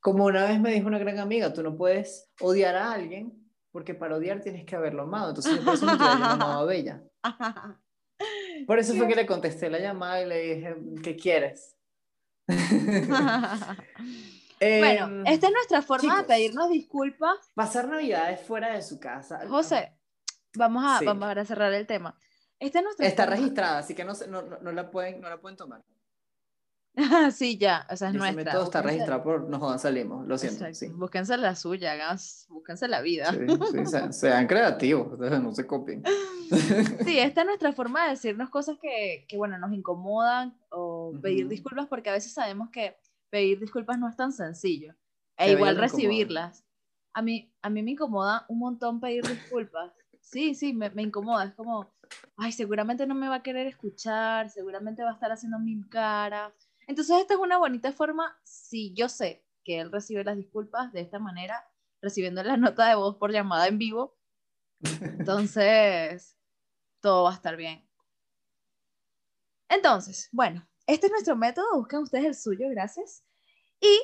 como 0.00 0.24
una 0.26 0.44
vez 0.44 0.60
me 0.60 0.72
dijo 0.72 0.86
una 0.86 0.98
gran 0.98 1.18
amiga, 1.18 1.52
tú 1.52 1.62
no 1.62 1.76
puedes 1.76 2.30
odiar 2.40 2.76
a 2.76 2.92
alguien 2.92 3.48
porque 3.70 3.94
para 3.94 4.16
odiar 4.16 4.40
tienes 4.40 4.64
que 4.64 4.76
haberlo 4.76 5.02
amado. 5.02 5.28
Entonces, 5.30 5.58
por 5.60 5.74
eso 5.74 5.86
me 5.86 5.92
a 5.92 6.62
Bella. 6.64 7.02
Por 8.66 8.80
eso 8.80 8.94
fue 8.94 9.06
que 9.06 9.14
le 9.14 9.26
contesté 9.26 9.70
la 9.70 9.78
llamada 9.78 10.20
y 10.20 10.26
le 10.26 10.38
dije, 10.40 10.76
¿qué 11.04 11.14
quieres? 11.14 11.76
bueno, 12.48 13.76
em, 14.58 15.26
esta 15.26 15.46
es 15.46 15.52
nuestra 15.52 15.82
forma 15.82 16.18
de 16.18 16.24
pedirnos 16.24 16.68
disculpas. 16.68 17.36
Pasar 17.54 17.86
Navidades 17.86 18.40
fuera 18.40 18.72
de 18.72 18.82
su 18.82 18.98
casa. 18.98 19.46
José, 19.46 19.96
vamos 20.56 20.82
a, 20.84 21.00
vamos 21.04 21.28
a 21.28 21.44
cerrar 21.44 21.72
el 21.72 21.86
tema. 21.86 22.18
Está 22.58 23.26
registrada, 23.26 23.78
así 23.78 23.94
que 23.94 24.04
no, 24.04 24.14
no, 24.28 24.42
no, 24.42 24.72
la 24.72 24.90
pueden, 24.90 25.20
no 25.20 25.28
la 25.28 25.40
pueden 25.40 25.56
tomar. 25.56 25.84
sí, 27.32 27.58
ya, 27.58 27.86
o 27.90 27.96
sea, 27.96 28.08
es 28.08 28.14
nuestra. 28.14 28.44
método 28.44 28.64
está 28.64 28.82
registrado 28.82 29.22
por 29.22 29.48
nos 29.48 29.80
salimos, 29.80 30.26
lo 30.26 30.36
siento. 30.36 30.64
Sí. 30.74 30.88
Búsquense 30.88 31.36
la 31.36 31.54
suya, 31.54 31.94
búsquense 32.48 32.88
la 32.88 33.00
vida. 33.00 33.32
Sí, 33.32 33.46
sí, 33.46 34.12
sean, 34.12 34.46
creativos, 34.46 35.18
no 35.42 35.54
se 35.54 35.66
copien. 35.66 36.02
sí, 37.04 37.18
esta 37.18 37.42
es 37.42 37.46
nuestra 37.46 37.72
forma 37.72 38.04
de 38.04 38.10
decirnos 38.10 38.50
cosas 38.50 38.78
que, 38.82 39.26
que, 39.28 39.36
bueno, 39.36 39.58
nos 39.58 39.72
incomodan 39.72 40.58
o 40.70 41.12
pedir 41.22 41.46
disculpas 41.46 41.86
porque 41.86 42.10
a 42.10 42.14
veces 42.14 42.32
sabemos 42.32 42.70
que 42.70 42.96
pedir 43.30 43.60
disculpas 43.60 43.98
no 43.98 44.08
es 44.08 44.16
tan 44.16 44.32
sencillo. 44.32 44.94
E 45.36 45.52
igual 45.52 45.76
recibirlas. 45.76 46.64
A 47.14 47.22
mí, 47.22 47.52
a 47.62 47.70
mí 47.70 47.82
me 47.82 47.92
incomoda 47.92 48.44
un 48.48 48.58
montón 48.58 49.00
pedir 49.00 49.24
disculpas. 49.24 49.92
Sí, 50.20 50.56
sí, 50.56 50.72
me, 50.72 50.90
me 50.90 51.02
incomoda. 51.02 51.44
Es 51.44 51.54
como, 51.54 51.88
ay, 52.36 52.50
seguramente 52.50 53.06
no 53.06 53.14
me 53.14 53.28
va 53.28 53.36
a 53.36 53.42
querer 53.42 53.68
escuchar, 53.68 54.50
seguramente 54.50 55.04
va 55.04 55.10
a 55.10 55.14
estar 55.14 55.30
haciendo 55.30 55.60
mil 55.60 55.88
caras. 55.88 56.52
Entonces 56.88 57.18
esta 57.18 57.34
es 57.34 57.40
una 57.40 57.58
bonita 57.58 57.92
forma, 57.92 58.40
si 58.42 58.94
yo 58.94 59.08
sé 59.10 59.44
que 59.62 59.78
él 59.78 59.92
recibe 59.92 60.24
las 60.24 60.38
disculpas 60.38 60.90
de 60.92 61.02
esta 61.02 61.18
manera, 61.18 61.70
recibiendo 62.00 62.42
la 62.42 62.56
nota 62.56 62.88
de 62.88 62.94
voz 62.94 63.16
por 63.16 63.30
llamada 63.30 63.68
en 63.68 63.76
vivo, 63.78 64.16
entonces 65.02 66.36
todo 67.00 67.24
va 67.24 67.32
a 67.32 67.34
estar 67.34 67.56
bien. 67.56 67.86
Entonces, 69.68 70.30
bueno, 70.32 70.66
este 70.86 71.06
es 71.06 71.12
nuestro 71.12 71.36
método, 71.36 71.76
busquen 71.76 72.00
ustedes 72.00 72.24
el 72.24 72.34
suyo, 72.34 72.70
gracias. 72.70 73.22
Y 73.80 74.00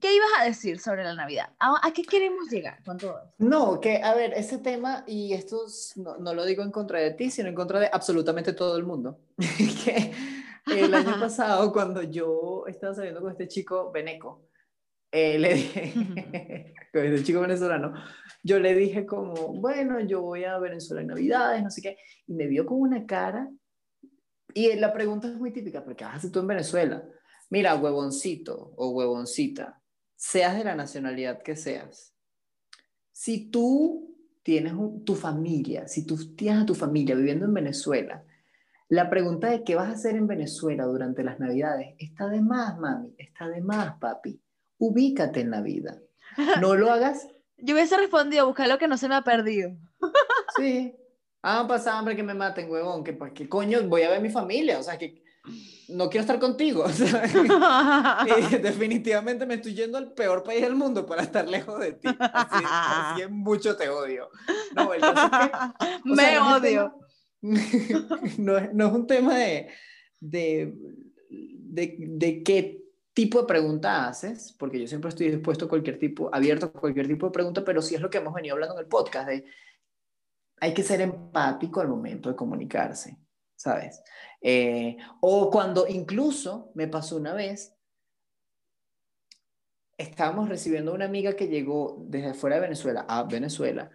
¿Qué 0.00 0.14
ibas 0.14 0.28
a 0.38 0.44
decir 0.44 0.78
sobre 0.78 1.02
la 1.02 1.14
Navidad? 1.14 1.54
¿A, 1.58 1.90
qué 1.94 2.02
queremos 2.02 2.50
llegar 2.50 2.84
con 2.84 2.98
todo 2.98 3.16
esto? 3.16 3.34
No, 3.38 3.80
que 3.80 4.02
a 4.02 4.14
ver, 4.14 4.34
ese 4.34 4.58
tema, 4.58 5.02
y 5.06 5.32
esto 5.32 5.64
no, 5.96 6.18
no, 6.18 6.34
lo 6.34 6.44
digo 6.44 6.62
en 6.62 6.70
contra 6.70 6.98
de 6.98 7.12
ti, 7.12 7.30
sino 7.30 7.48
en 7.48 7.54
contra 7.54 7.80
de 7.80 7.88
absolutamente 7.90 8.52
todo 8.52 8.76
el 8.76 8.84
mundo. 8.84 9.18
que 9.38 10.12
el 10.66 10.94
año 10.94 11.18
pasado, 11.20 11.72
cuando 11.72 12.02
yo 12.02 12.64
estaba 12.66 12.94
saliendo 12.94 13.20
con 13.20 13.30
este 13.32 13.48
chico 13.48 13.90
Beneco, 13.92 14.48
eh, 15.10 15.38
le 15.38 15.54
dije, 15.54 15.92
con 16.92 17.04
este 17.04 17.22
chico 17.22 17.40
venezolano, 17.40 17.94
yo 18.42 18.58
le 18.58 18.74
dije 18.74 19.06
como, 19.06 19.34
bueno, 19.60 20.00
yo 20.00 20.22
voy 20.22 20.44
a 20.44 20.58
Venezuela 20.58 21.02
en 21.02 21.08
Navidades, 21.08 21.62
no 21.62 21.70
sé 21.70 21.82
qué, 21.82 21.98
y 22.26 22.34
me 22.34 22.46
vio 22.46 22.66
con 22.66 22.80
una 22.80 23.06
cara, 23.06 23.48
y 24.52 24.74
la 24.74 24.92
pregunta 24.92 25.28
es 25.28 25.34
muy 25.34 25.52
típica, 25.52 25.84
¿pero 25.84 25.96
qué 25.96 26.04
haces 26.04 26.32
tú 26.32 26.40
en 26.40 26.46
Venezuela? 26.46 27.04
Mira, 27.50 27.74
huevoncito 27.76 28.72
o 28.76 28.90
huevoncita, 28.90 29.80
seas 30.16 30.56
de 30.56 30.64
la 30.64 30.74
nacionalidad 30.74 31.42
que 31.42 31.56
seas, 31.56 32.14
si 33.12 33.50
tú 33.50 34.16
tienes 34.42 34.74
tu 35.04 35.14
familia, 35.14 35.86
si 35.88 36.04
tú 36.04 36.34
tienes 36.34 36.62
a 36.62 36.66
tu 36.66 36.74
familia 36.74 37.14
viviendo 37.14 37.46
en 37.46 37.54
Venezuela, 37.54 38.24
la 38.88 39.08
pregunta 39.10 39.48
de 39.48 39.64
qué 39.64 39.74
vas 39.74 39.88
a 39.88 39.92
hacer 39.92 40.16
en 40.16 40.26
Venezuela 40.26 40.84
durante 40.84 41.24
las 41.24 41.40
Navidades 41.40 41.94
está 41.98 42.28
de 42.28 42.40
más, 42.40 42.78
mami, 42.78 43.14
está 43.18 43.48
de 43.48 43.60
más, 43.60 43.98
papi. 43.98 44.40
Ubícate 44.78 45.40
en 45.40 45.50
la 45.50 45.60
vida. 45.62 45.98
No 46.60 46.74
lo 46.74 46.90
hagas. 46.92 47.26
Yo 47.56 47.74
hubiese 47.74 47.96
respondido, 47.96 48.46
buscar 48.46 48.68
lo 48.68 48.78
que 48.78 48.88
no 48.88 48.96
se 48.96 49.08
me 49.08 49.14
ha 49.14 49.22
perdido. 49.22 49.70
Sí. 50.56 50.94
Ah, 51.42 51.66
pasa 51.66 51.98
hambre 51.98 52.14
que 52.14 52.22
me 52.22 52.32
maten, 52.32 52.70
huevón, 52.70 53.02
que 53.02 53.12
pues 53.12 53.32
qué 53.32 53.48
coño 53.48 53.82
voy 53.88 54.02
a 54.02 54.10
ver 54.10 54.20
mi 54.20 54.30
familia, 54.30 54.78
o 54.78 54.82
sea, 54.82 54.96
que 54.96 55.22
no 55.88 56.08
quiero 56.08 56.22
estar 56.22 56.38
contigo. 56.38 56.84
definitivamente 58.62 59.44
me 59.44 59.54
estoy 59.54 59.74
yendo 59.74 59.98
al 59.98 60.12
peor 60.12 60.42
país 60.42 60.62
del 60.62 60.74
mundo 60.74 61.04
para 61.04 61.22
estar 61.22 61.46
lejos 61.48 61.80
de 61.80 61.92
ti. 61.94 62.08
Así, 62.18 63.22
es 63.22 63.30
mucho 63.30 63.76
te 63.76 63.88
odio. 63.88 64.30
No, 64.74 64.94
el 64.94 65.02
me 66.04 66.38
odio. 66.38 66.94
no, 68.38 68.58
es, 68.58 68.74
no, 68.74 68.86
es 68.86 68.92
un 68.92 69.06
tema 69.06 69.38
de, 69.38 69.68
de, 70.20 70.74
de, 71.28 71.96
de, 71.98 72.42
qué 72.42 72.82
tipo 73.12 73.40
de 73.40 73.46
pregunta 73.46 74.08
haces, 74.08 74.54
porque 74.58 74.80
yo 74.80 74.86
siempre 74.86 75.10
estoy 75.10 75.30
dispuesto 75.30 75.66
a 75.66 75.68
cualquier 75.68 75.98
tipo, 75.98 76.30
abierto 76.34 76.66
a 76.66 76.72
cualquier 76.72 77.06
tipo 77.06 77.26
de 77.26 77.32
pregunta, 77.32 77.64
pero 77.64 77.82
sí 77.82 77.94
es 77.94 78.00
lo 78.00 78.10
que 78.10 78.18
hemos 78.18 78.34
venido 78.34 78.54
hablando 78.54 78.74
en 78.74 78.80
el 78.80 78.88
podcast, 78.88 79.28
de 79.28 79.44
hay 80.60 80.72
que 80.72 80.82
ser 80.82 81.00
empático 81.00 81.80
al 81.80 81.88
momento 81.88 82.28
de 82.28 82.36
comunicarse. 82.36 83.18
¿sabes? 83.56 84.02
Eh, 84.42 84.96
o 85.20 85.50
cuando 85.50 85.86
incluso 85.88 86.70
me 86.74 86.86
pasó 86.86 87.16
una 87.16 87.32
vez, 87.32 87.74
estábamos 89.96 90.48
recibiendo 90.48 90.92
una 90.92 91.06
amiga 91.06 91.34
que 91.34 91.48
llegó 91.48 92.04
desde 92.08 92.34
fuera 92.34 92.56
de 92.56 92.62
Venezuela 92.62 93.06
a 93.08 93.22
Venezuela 93.22 93.90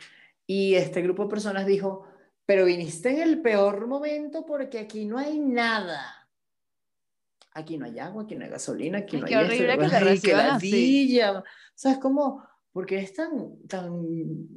y 0.48 0.75
este 0.75 1.01
grupo 1.01 1.24
de 1.24 1.29
personas 1.29 1.65
dijo, 1.65 2.06
pero 2.50 2.65
viniste 2.65 3.12
en 3.12 3.20
el 3.20 3.44
peor 3.44 3.86
momento 3.86 4.44
porque 4.44 4.79
aquí 4.79 5.06
no 5.06 5.20
hay 5.20 5.38
nada. 5.38 6.27
Aquí 7.51 7.77
no 7.77 7.86
hay 7.86 8.00
agua, 8.00 8.24
aquí 8.24 8.36
no 8.36 8.44
hay 8.44 8.50
gasolina, 8.50 8.98
aquí 8.98 9.18
no 9.18 9.27
hay... 9.27 9.29
Qué 9.29 9.38
horrible 9.38 9.77
que 9.77 9.88
te 9.88 10.00
reciban 10.00 10.46
así. 10.48 11.22
¿Sabes 11.75 12.00
cómo? 12.00 12.44
Porque 12.72 12.98
es 12.98 13.13
tan, 13.13 13.68
tan 13.68 14.48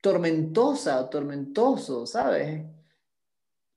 tormentosa, 0.00 1.08
tormentoso, 1.08 2.04
¿sabes? 2.06 2.66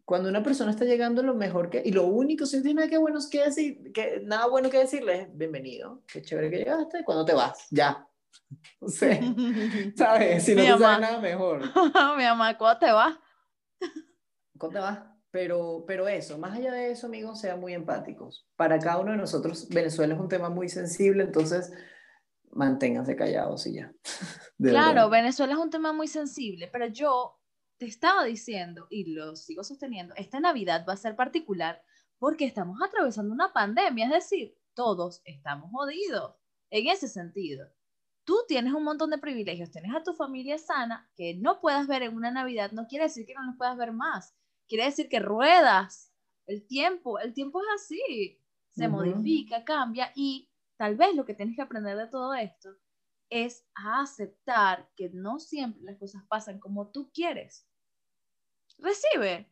cuando 0.04 0.30
una 0.30 0.42
persona 0.42 0.72
está 0.72 0.84
llegando 0.84 1.22
lo 1.22 1.36
mejor 1.36 1.70
que 1.70 1.84
y 1.86 1.92
lo 1.92 2.08
único 2.08 2.46
si 2.46 2.60
no 2.62 2.74
nada 2.74 2.90
que 2.90 2.98
bueno 2.98 3.20
que 3.30 3.46
decir 3.46 3.94
que 3.94 4.22
nada 4.26 4.48
bueno 4.48 4.70
que 4.70 4.80
decirle 4.80 5.22
es 5.22 5.38
bienvenido 5.38 6.02
qué 6.06 6.22
chévere 6.22 6.50
que 6.50 6.58
llegaste 6.58 7.06
cuando 7.06 7.24
te 7.24 7.34
vas 7.34 7.68
ya 7.70 8.06
no 8.82 8.88
sé 8.88 9.20
sabes 9.96 10.46
si 10.46 10.56
no 10.56 10.62
te 10.62 10.70
sale 10.70 11.02
nada 11.02 11.20
mejor. 11.20 11.62
Mi 12.18 12.24
mamá 12.24 12.58
¿cuándo 12.58 12.80
te 12.80 12.92
vas 12.92 13.18
¿cuándo 14.58 14.80
te 14.80 14.84
vas 14.84 15.00
pero 15.32 15.86
pero 15.88 16.08
eso 16.08 16.38
más 16.38 16.58
allá 16.58 16.74
de 16.74 16.92
eso 16.92 17.08
amigos 17.08 17.40
sean 17.40 17.60
muy 17.60 17.74
empáticos. 17.74 18.48
Para 18.56 18.80
cada 18.80 19.00
uno 19.00 19.12
de 19.12 19.18
nosotros 19.18 19.68
Venezuela 19.70 20.14
es 20.14 20.20
un 20.20 20.30
tema 20.30 20.50
muy 20.50 20.70
sensible 20.70 21.24
entonces 21.24 21.72
manténganse 22.52 23.16
callados 23.16 23.66
y 23.68 23.76
ya. 23.76 23.94
Claro 24.60 25.10
Venezuela 25.10 25.54
es 25.54 25.60
un 25.60 25.70
tema 25.70 25.94
muy 25.94 26.08
sensible 26.08 26.70
pero 26.72 26.88
yo 26.88 27.38
te 27.82 27.88
estaba 27.88 28.26
diciendo, 28.26 28.86
y 28.92 29.12
lo 29.12 29.36
sigo 29.36 29.64
sosteniendo, 29.64 30.14
esta 30.16 30.40
Navidad 30.40 30.86
va 30.88 30.94
a 30.94 30.98
ser 30.98 31.16
particular 31.16 31.82
porque 32.20 32.46
estamos 32.46 32.78
atravesando 32.80 33.34
una 33.34 33.54
pandemia, 33.54 34.06
es 34.06 34.12
decir, 34.12 34.56
todos 34.76 35.24
estamos 35.26 35.72
jodidos 35.72 36.36
en 36.70 36.86
ese 36.90 37.08
sentido. 37.08 37.68
Tú 38.24 38.38
tienes 38.48 38.74
un 38.74 38.84
montón 38.84 39.10
de 39.10 39.18
privilegios, 39.18 39.72
tienes 39.72 39.94
a 39.96 40.04
tu 40.04 40.14
familia 40.14 40.58
sana, 40.58 41.10
que 41.16 41.36
no 41.36 41.60
puedas 41.60 41.88
ver 41.88 42.04
en 42.04 42.16
una 42.16 42.32
Navidad, 42.32 42.72
no 42.72 42.88
quiere 42.88 43.06
decir 43.06 43.26
que 43.26 43.34
no 43.34 43.44
los 43.44 43.58
puedas 43.58 43.78
ver 43.78 43.92
más, 43.92 44.36
quiere 44.68 44.86
decir 44.86 45.10
que 45.10 45.20
ruedas 45.20 46.14
el 46.46 46.66
tiempo, 46.68 47.20
el 47.20 47.34
tiempo 47.34 47.62
es 47.62 47.68
así, 47.76 48.40
se 48.70 48.88
modifica, 48.88 49.64
cambia 49.64 50.12
y 50.16 50.50
tal 50.78 50.96
vez 50.96 51.16
lo 51.16 51.26
que 51.26 51.34
tienes 51.34 51.56
que 51.56 51.62
aprender 51.62 51.98
de 51.98 52.08
todo 52.08 52.34
esto 52.34 52.70
es 53.30 53.66
a 53.76 54.02
aceptar 54.02 54.90
que 54.96 55.10
no 55.10 55.40
siempre 55.40 55.84
las 55.84 55.98
cosas 55.98 56.24
pasan 56.28 56.60
como 56.60 56.90
tú 56.90 57.12
quieres 57.14 57.68
recibe. 58.82 59.50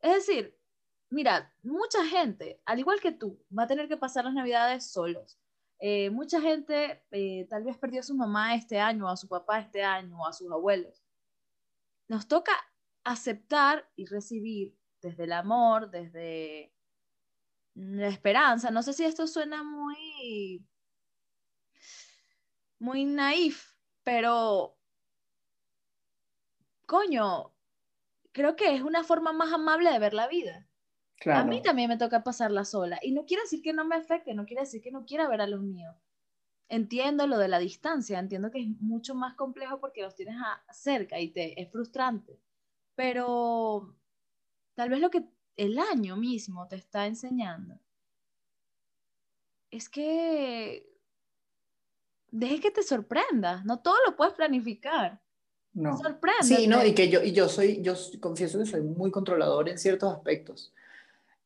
Es 0.00 0.26
decir, 0.26 0.58
mira, 1.10 1.52
mucha 1.62 2.04
gente, 2.06 2.60
al 2.64 2.78
igual 2.78 3.00
que 3.00 3.12
tú, 3.12 3.38
va 3.56 3.64
a 3.64 3.68
tener 3.68 3.88
que 3.88 3.96
pasar 3.96 4.24
las 4.24 4.34
navidades 4.34 4.90
solos. 4.90 5.38
Eh, 5.80 6.10
mucha 6.10 6.40
gente 6.42 7.02
eh, 7.10 7.46
tal 7.48 7.64
vez 7.64 7.78
perdió 7.78 8.00
a 8.00 8.02
su 8.02 8.14
mamá 8.14 8.54
este 8.54 8.78
año, 8.78 9.08
a 9.08 9.16
su 9.16 9.28
papá 9.28 9.60
este 9.60 9.82
año, 9.82 10.26
a 10.26 10.32
sus 10.32 10.50
abuelos. 10.52 11.02
Nos 12.06 12.28
toca 12.28 12.52
aceptar 13.02 13.88
y 13.96 14.04
recibir 14.06 14.76
desde 15.00 15.24
el 15.24 15.32
amor, 15.32 15.90
desde 15.90 16.74
la 17.74 18.08
esperanza. 18.08 18.70
No 18.70 18.82
sé 18.82 18.92
si 18.92 19.04
esto 19.04 19.26
suena 19.26 19.62
muy, 19.62 20.66
muy 22.78 23.06
naif, 23.06 23.72
pero 24.04 24.76
coño, 26.86 27.54
creo 28.32 28.54
que 28.56 28.74
es 28.74 28.82
una 28.82 29.04
forma 29.04 29.32
más 29.32 29.52
amable 29.52 29.90
de 29.90 29.98
ver 29.98 30.12
la 30.12 30.28
vida. 30.28 30.69
A 31.26 31.44
mí 31.44 31.60
también 31.62 31.88
me 31.88 31.98
toca 31.98 32.24
pasarla 32.24 32.64
sola. 32.64 32.98
Y 33.02 33.12
no 33.12 33.26
quiere 33.26 33.42
decir 33.42 33.62
que 33.62 33.72
no 33.72 33.84
me 33.84 33.96
afecte, 33.96 34.32
no 34.34 34.46
quiere 34.46 34.62
decir 34.62 34.80
que 34.80 34.90
no 34.90 35.04
quiera 35.04 35.28
ver 35.28 35.40
a 35.40 35.46
los 35.46 35.60
míos. 35.62 35.94
Entiendo 36.68 37.26
lo 37.26 37.36
de 37.36 37.48
la 37.48 37.58
distancia, 37.58 38.18
entiendo 38.18 38.50
que 38.50 38.60
es 38.60 38.68
mucho 38.80 39.14
más 39.14 39.34
complejo 39.34 39.80
porque 39.80 40.02
los 40.02 40.14
tienes 40.14 40.36
cerca 40.70 41.18
y 41.18 41.28
te 41.28 41.60
es 41.60 41.70
frustrante. 41.70 42.38
Pero 42.94 43.94
tal 44.74 44.88
vez 44.88 45.00
lo 45.00 45.10
que 45.10 45.24
el 45.56 45.78
año 45.78 46.16
mismo 46.16 46.68
te 46.68 46.76
está 46.76 47.06
enseñando 47.06 47.78
es 49.70 49.88
que 49.88 50.90
deje 52.30 52.60
que 52.60 52.70
te 52.70 52.82
sorprenda. 52.82 53.62
No 53.64 53.80
todo 53.80 53.96
lo 54.06 54.16
puedes 54.16 54.34
planificar. 54.34 55.20
No. 55.72 55.98
Sí, 56.42 56.66
no, 56.66 56.84
y 56.84 56.94
que 56.94 57.08
yo, 57.08 57.22
y 57.22 57.32
yo 57.32 57.48
soy, 57.48 57.80
yo 57.82 57.94
confieso 58.20 58.58
que 58.58 58.66
soy 58.66 58.80
muy 58.80 59.10
controlador 59.10 59.68
en 59.68 59.78
ciertos 59.78 60.12
aspectos. 60.12 60.72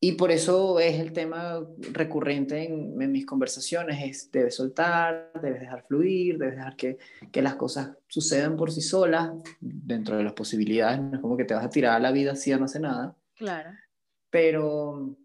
Y 0.06 0.12
por 0.12 0.30
eso 0.30 0.80
es 0.80 1.00
el 1.00 1.14
tema 1.14 1.66
recurrente 1.92 2.62
en, 2.62 2.94
mis 3.10 3.24
conversaciones, 3.24 4.04
es 4.04 4.30
debes 4.30 4.54
soltar, 4.54 5.32
debes 5.40 5.60
dejar 5.60 5.86
fluir, 5.86 6.36
debes 6.36 6.56
dejar 6.56 6.76
que, 6.76 6.98
que, 7.32 7.40
las 7.40 7.54
cosas 7.54 7.96
sucedan 8.06 8.54
por 8.54 8.70
sí 8.70 8.82
solas, 8.82 9.32
dentro 9.60 10.18
de 10.18 10.24
las 10.24 10.34
posibilidades, 10.34 11.00
no 11.00 11.14
es 11.14 11.22
como 11.22 11.38
que 11.38 11.46
te 11.46 11.54
vas 11.54 11.64
a 11.64 11.70
tirar 11.70 11.96
a 11.96 12.00
la 12.00 12.12
vida 12.12 12.36
si 12.36 12.50
ya 12.50 12.58
no 12.58 12.66
hace 12.66 12.80
nada. 12.80 13.16
Claro. 13.34 13.70
Pero, 14.28 15.16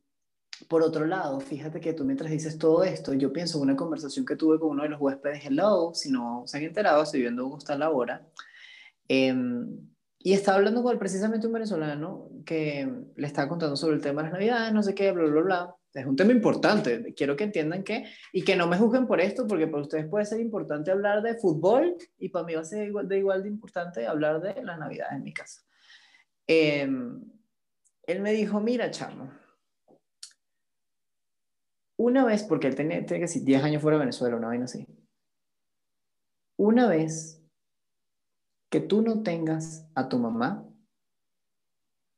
por 0.69 0.81
otro 0.81 1.05
lado, 1.05 1.41
fíjate 1.41 1.81
que 1.81 1.91
tú 1.91 2.05
mientras 2.05 2.31
dices 2.31 2.57
todo 2.57 2.85
esto, 2.85 3.13
yo 3.13 3.33
pienso 3.33 3.57
en 3.57 3.63
una 3.63 3.75
conversación 3.75 4.25
que 4.25 4.37
tuve 4.37 4.59
con 4.59 4.69
uno 4.69 4.83
de 4.83 4.89
los 4.89 5.01
huéspedes 5.01 5.45
Hello, 5.45 5.91
si 5.93 6.09
no 6.09 6.43
se 6.45 6.55
han 6.55 6.63
enterado, 6.63 7.03
estoy 7.03 7.19
viendo 7.19 7.43
cómo 7.43 7.57
está 7.57 7.77
la 7.77 7.89
hora, 7.89 8.25
Em, 9.09 9.89
y 10.21 10.33
estaba 10.33 10.57
hablando 10.57 10.83
con 10.83 10.99
precisamente 10.99 11.47
un 11.47 11.53
venezolano 11.53 12.29
que 12.45 12.87
le 13.15 13.27
estaba 13.27 13.47
contando 13.47 13.77
sobre 13.77 13.95
el 13.95 14.01
tema 14.01 14.21
de 14.21 14.29
las 14.29 14.33
navidades, 14.33 14.73
no 14.73 14.83
sé 14.83 14.93
qué, 14.93 15.11
bla, 15.13 15.23
bla, 15.23 15.41
bla. 15.41 15.75
Es 15.93 16.05
un 16.05 16.17
tema 16.17 16.33
importante, 16.33 17.13
quiero 17.15 17.35
que 17.35 17.45
entiendan 17.45 17.83
que, 17.83 18.05
y 18.33 18.43
que 18.43 18.55
no 18.55 18.67
me 18.67 18.77
juzguen 18.77 19.07
por 19.07 19.21
esto, 19.21 19.47
porque 19.47 19.67
para 19.67 19.81
ustedes 19.81 20.07
puede 20.07 20.25
ser 20.25 20.41
importante 20.41 20.91
hablar 20.91 21.23
de 21.23 21.35
fútbol, 21.35 21.95
y 22.19 22.29
para 22.29 22.45
mí 22.45 22.53
va 22.53 22.61
a 22.61 22.65
ser 22.65 22.87
igual 22.87 23.07
de, 23.07 23.17
igual 23.17 23.43
de 23.43 23.49
importante 23.49 24.05
hablar 24.05 24.41
de 24.41 24.61
las 24.61 24.77
navidades 24.77 25.13
en 25.13 25.23
mi 25.23 25.33
casa. 25.33 25.61
Em, 26.45 27.23
él 28.05 28.21
me 28.21 28.33
dijo, 28.33 28.59
mira, 28.59 28.91
chamo, 28.91 29.31
una 31.97 32.25
vez, 32.25 32.43
porque 32.43 32.67
él 32.67 32.75
tenía, 32.75 33.05
tenía 33.05 33.25
que 33.25 33.39
10 33.39 33.63
años 33.63 33.81
fuera 33.81 33.97
de 33.97 34.01
Venezuela, 34.01 34.35
una 34.35 34.47
vaina 34.47 34.65
así. 34.65 34.85
Una 36.57 36.87
vez 36.87 37.38
que 38.69 38.79
tú 38.79 39.01
no 39.01 39.23
tengas 39.23 39.87
a 39.95 40.09
tu 40.09 40.19
mamá, 40.19 40.65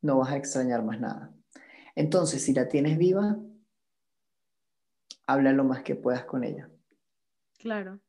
no 0.02 0.18
vas 0.18 0.32
a 0.32 0.38
extrañar 0.38 0.84
más 0.84 1.00
nada. 1.00 1.34
Entonces, 1.96 2.44
si 2.44 2.54
la 2.54 2.68
tienes 2.68 2.98
viva, 2.98 3.38
habla 5.28 5.54
lo 5.54 5.64
más 5.64 5.84
que 5.84 5.96
puedas 5.96 6.26
con 6.26 6.44
ella. 6.44 6.70
Claro. 7.58 8.00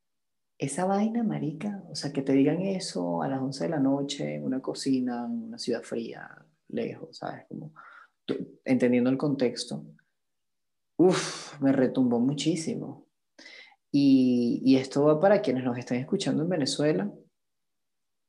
Esa 0.59 0.85
vaina, 0.85 1.23
marica, 1.23 1.83
o 1.91 1.95
sea, 1.95 2.13
que 2.13 2.23
te 2.23 2.33
digan 2.33 2.63
eso 2.63 3.23
a 3.23 3.29
las 3.29 3.41
11 3.41 3.65
de 3.65 3.71
la 3.71 3.81
noche 3.81 4.37
en 4.37 4.45
una 4.45 4.61
cocina, 4.61 5.27
en 5.27 5.45
una 5.45 5.59
ciudad 5.59 5.83
fría, 5.83 6.45
lejos, 6.69 7.17
¿sabes? 7.17 7.45
Como 7.49 7.73
entendiendo 8.65 9.11
el 9.11 9.19
contexto 9.19 9.85
Uf, 10.97 11.61
me 11.61 11.73
retumbó 11.73 12.21
muchísimo. 12.21 13.09
Y, 13.91 14.77
esto 14.77 15.05
va 15.05 15.19
para 15.19 15.43
quienes 15.43 15.65
nos 15.65 15.77
están 15.77 15.99
escuchando 15.99 16.45
en 16.45 16.49
Venezuela 16.49 17.13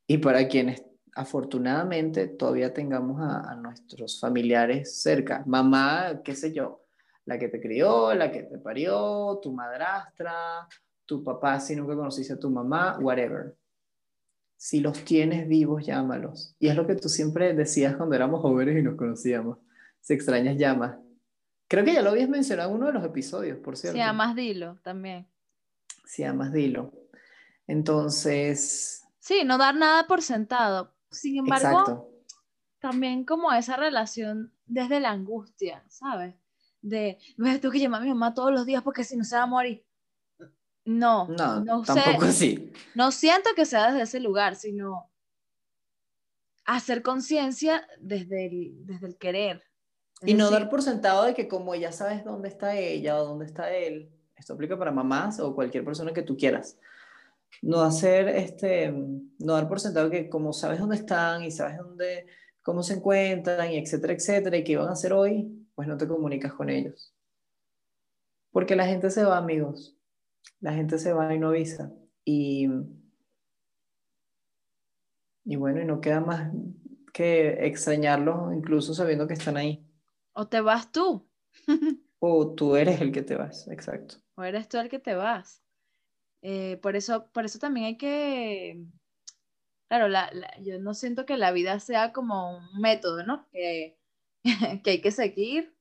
y 0.08 0.18
para 0.18 0.48
quienes 0.48 0.84
afortunadamente 1.16 2.28
todavía 2.28 2.74
tengamos 2.74 3.22
a, 3.22 3.56
nuestros 3.56 4.20
familiares 4.20 5.02
cerca. 5.02 5.44
Mamá, 5.46 6.22
qué 6.24 6.36
sé 6.36 6.54
yo, 6.54 6.86
la 7.26 7.38
que 7.38 7.50
te 7.50 7.62
crió, 7.62 8.14
la 8.14 8.32
que 8.32 8.44
te 8.44 8.58
parió, 8.58 9.40
tu 9.42 9.52
madrastra, 9.52 10.68
tu 11.06 11.24
papá 11.24 11.60
si 11.60 11.76
nunca 11.76 11.96
conociste 11.96 12.34
a 12.34 12.40
tu 12.40 12.50
mamá, 12.50 12.98
whatever. 13.00 13.56
Si 14.58 14.80
los 14.80 15.04
tienes 15.04 15.48
vivos, 15.48 15.86
llámalos. 15.86 16.56
Y 16.58 16.70
es 16.70 16.76
lo 16.76 16.88
que 16.88 16.96
tú 16.96 17.10
siempre 17.10 17.54
decías 17.54 17.96
cuando 17.96 18.16
éramos 18.16 18.42
jóvenes 18.42 18.78
y 18.78 18.82
nos 18.82 18.96
conocíamos. 18.96 19.60
Si 20.00 20.14
extrañas, 20.14 20.58
llamas. 20.58 20.98
Creo 21.68 21.84
que 21.84 21.94
ya 21.94 22.02
lo 22.02 22.12
habías 22.12 22.30
mencionado 22.30 22.70
en 22.70 22.78
uno 22.78 22.88
de 22.88 22.94
los 22.94 23.06
episodios, 23.06 23.60
por 23.60 23.78
cierto. 23.78 23.96
Sí, 23.96 24.02
además 24.02 24.36
dilo 24.36 24.80
también. 24.84 25.28
Sí, 26.06 26.24
además 26.24 26.54
dilo. 26.54 26.92
Entonces. 27.68 29.03
Sí, 29.24 29.44
no 29.46 29.58
dar 29.58 29.74
nada 29.74 30.06
por 30.06 30.22
sentado. 30.22 30.94
Sin 31.10 31.38
embargo, 31.38 32.12
también 32.80 33.24
como 33.24 33.54
esa 33.54 33.78
relación 33.78 34.52
desde 34.66 35.00
la 35.00 35.12
angustia, 35.12 35.82
¿sabes? 35.88 36.36
De, 36.82 37.18
no 37.38 37.48
tengo 37.58 37.72
que 37.72 37.80
llamar 37.80 38.02
a 38.02 38.04
mi 38.04 38.10
mamá 38.10 38.34
todos 38.34 38.52
los 38.52 38.66
días 38.66 38.84
porque 38.84 39.06
si 39.06 39.16
no 39.16 39.24
se 39.24 39.38
va 39.38 39.44
a 39.44 39.46
morir. 39.48 39.86
No, 40.84 41.30
no, 41.30 41.62
no 41.62 41.84
tampoco 41.84 42.26
así. 42.26 42.74
No 42.96 43.14
siento 43.14 43.52
que 43.56 43.66
sea 43.66 43.88
desde 43.88 44.02
ese 44.02 44.20
lugar, 44.20 44.58
sino 44.58 45.10
hacer 46.66 47.02
conciencia 47.02 47.88
desde 48.02 48.74
desde 48.84 49.08
el 49.08 49.16
querer, 49.16 49.64
y 50.26 50.34
no 50.34 50.52
dar 50.52 50.70
por 50.70 50.82
sentado 50.82 51.24
de 51.24 51.34
que 51.34 51.48
como 51.48 51.76
ya 51.76 51.94
sabes 51.94 52.26
dónde 52.26 52.50
está 52.50 52.78
ella 52.78 53.18
o 53.22 53.26
dónde 53.26 53.46
está 53.46 53.74
él, 53.74 54.12
esto 54.36 54.54
aplica 54.54 54.78
para 54.78 54.92
mamás 54.92 55.40
o 55.40 55.56
cualquier 55.56 55.86
persona 55.86 56.12
que 56.12 56.24
tú 56.24 56.36
quieras. 56.36 56.78
No 57.62 57.82
hacer, 57.82 58.28
este, 58.30 58.92
no 58.92 59.54
dar 59.54 59.68
por 59.68 59.80
sentado 59.80 60.10
que 60.10 60.30
como 60.30 60.54
sabes 60.54 60.80
dónde 60.80 60.98
están 60.98 61.44
y 61.44 61.52
sabes 61.52 61.78
dónde, 61.78 62.26
cómo 62.62 62.84
se 62.84 62.96
encuentran 62.96 63.72
y 63.72 63.78
etcétera, 63.78 64.14
etcétera, 64.14 64.58
y 64.58 64.64
qué 64.64 64.78
van 64.78 64.90
a 64.90 64.94
hacer 64.94 65.14
hoy, 65.14 65.68
pues 65.76 65.88
no 65.88 65.98
te 65.98 66.08
comunicas 66.08 66.54
con 66.54 66.70
ellos. 66.70 67.14
Porque 68.52 68.76
la 68.76 68.86
gente 68.86 69.10
se 69.10 69.24
va, 69.24 69.38
amigos. 69.38 69.98
La 70.60 70.74
gente 70.74 71.00
se 71.00 71.12
va 71.12 71.34
y 71.34 71.40
no 71.40 71.50
avisa. 71.50 71.92
Y, 72.24 72.68
y 75.44 75.56
bueno, 75.56 75.82
y 75.82 75.86
no 75.86 76.00
queda 76.02 76.20
más 76.20 76.52
que 77.14 77.66
extrañarlos, 77.66 78.54
incluso 78.56 78.94
sabiendo 78.94 79.28
que 79.28 79.34
están 79.34 79.58
ahí. 79.58 79.86
O 80.34 80.48
te 80.48 80.62
vas 80.62 80.92
tú. 80.92 81.28
o 82.20 82.54
tú 82.54 82.76
eres 82.76 83.02
el 83.02 83.12
que 83.12 83.24
te 83.24 83.36
vas, 83.36 83.68
exacto. 83.68 84.16
O 84.36 84.44
eres 84.44 84.70
tú 84.70 84.78
el 84.78 84.90
que 84.90 85.00
te 85.00 85.16
vas. 85.16 85.63
Eh, 86.46 86.78
por, 86.82 86.98
eso, 86.98 87.32
por 87.32 87.46
eso 87.46 87.58
también 87.58 87.86
hay 87.86 87.98
que, 87.98 88.86
claro, 89.88 90.08
yo 90.62 90.78
no 90.80 90.94
siento 90.94 91.26
que 91.26 91.38
la 91.38 91.54
vida 91.54 91.80
sea 91.80 92.12
como 92.12 92.58
un 92.58 92.82
método, 92.82 93.24
¿no? 93.26 93.48
Que, 93.50 93.98
que 94.84 94.90
hay 94.92 95.02
que 95.02 95.12
seguir. 95.12 95.74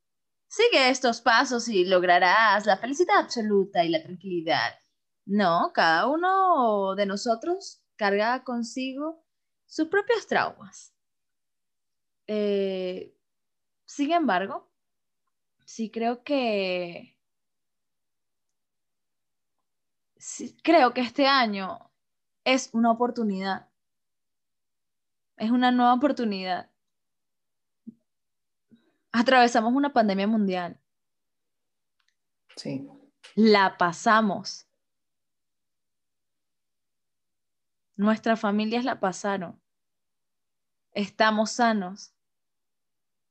Sigue 0.46 0.90
estos 0.90 1.20
pasos 1.20 1.66
y 1.68 1.84
lograrás 1.84 2.64
la 2.66 2.76
felicidad 2.76 3.18
absoluta 3.18 3.84
y 3.84 3.88
la 3.88 4.02
tranquilidad. 4.04 4.78
No, 5.26 5.72
cada 5.74 6.06
uno 6.06 6.94
de 6.94 7.06
nosotros 7.06 7.82
carga 7.96 8.44
consigo 8.44 9.24
sus 9.66 9.88
propios 9.88 10.28
traumas. 10.28 10.94
Eh, 12.28 13.16
sin 13.84 14.12
embargo, 14.12 14.70
sí 15.64 15.90
creo 15.90 16.22
que 16.22 17.11
creo 20.62 20.94
que 20.94 21.00
este 21.00 21.26
año 21.26 21.90
es 22.44 22.70
una 22.72 22.90
oportunidad. 22.90 23.68
Es 25.36 25.50
una 25.50 25.70
nueva 25.70 25.94
oportunidad. 25.94 26.70
Atravesamos 29.12 29.72
una 29.72 29.92
pandemia 29.92 30.26
mundial. 30.26 30.78
Sí. 32.56 32.88
La 33.34 33.76
pasamos. 33.76 34.66
Nuestras 37.96 38.40
familias 38.40 38.84
la 38.84 39.00
pasaron. 39.00 39.60
Estamos 40.92 41.52
sanos 41.52 42.14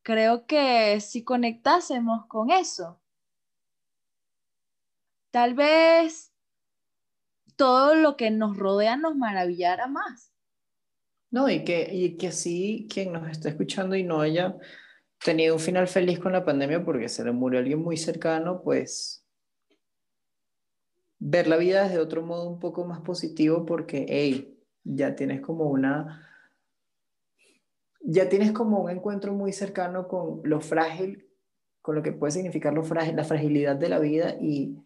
creo 0.04 0.46
que 0.46 1.00
si 1.02 1.24
conectásemos 1.24 2.26
con 2.28 2.52
eso, 2.52 3.00
tal 5.32 5.54
vez 5.54 6.31
todo 7.62 7.94
lo 7.94 8.18
que 8.18 8.32
nos 8.32 8.58
rodea 8.58 8.98
nos 8.98 9.16
maravillara 9.16 9.86
más. 9.86 10.34
No, 11.30 11.48
y 11.48 11.64
que, 11.64 11.90
y 11.94 12.18
que 12.18 12.30
así 12.30 12.88
quien 12.92 13.14
nos 13.14 13.30
está 13.30 13.50
escuchando 13.50 13.96
y 13.96 14.02
no 14.04 14.20
haya 14.20 14.58
tenido 15.24 15.54
un 15.54 15.60
final 15.60 15.88
feliz 15.88 16.18
con 16.18 16.32
la 16.32 16.44
pandemia 16.44 16.84
porque 16.84 17.08
se 17.08 17.24
le 17.24 17.32
murió 17.32 17.60
alguien 17.60 17.80
muy 17.80 17.98
cercano, 17.98 18.64
pues 18.64 19.28
ver 21.20 21.46
la 21.46 21.58
vida 21.58 21.84
desde 21.84 22.00
otro 22.00 22.24
modo 22.24 22.50
un 22.50 22.58
poco 22.58 22.84
más 22.84 23.02
positivo 23.02 23.64
porque, 23.64 24.08
hey, 24.10 24.60
ya 24.84 25.14
tienes 25.14 25.40
como 25.40 25.66
una 25.66 26.28
ya 28.04 28.28
tienes 28.28 28.54
como 28.54 28.80
un 28.80 28.90
encuentro 28.90 29.36
muy 29.36 29.54
cercano 29.54 30.08
con 30.08 30.42
lo 30.46 30.62
frágil, 30.62 31.30
con 31.84 31.94
lo 31.94 32.02
que 32.02 32.12
puede 32.12 32.32
significar 32.32 32.74
lo 32.74 32.84
frágil, 32.84 33.18
la 33.18 33.24
fragilidad 33.24 33.76
de 33.76 33.90
la 33.90 34.00
vida 34.00 34.36
y, 34.42 34.80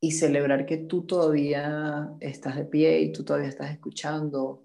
y 0.00 0.12
celebrar 0.12 0.64
que 0.66 0.78
tú 0.78 1.02
todavía 1.02 2.10
estás 2.20 2.56
de 2.56 2.64
pie 2.64 3.00
y 3.00 3.12
tú 3.12 3.22
todavía 3.22 3.48
estás 3.48 3.70
escuchando 3.70 4.62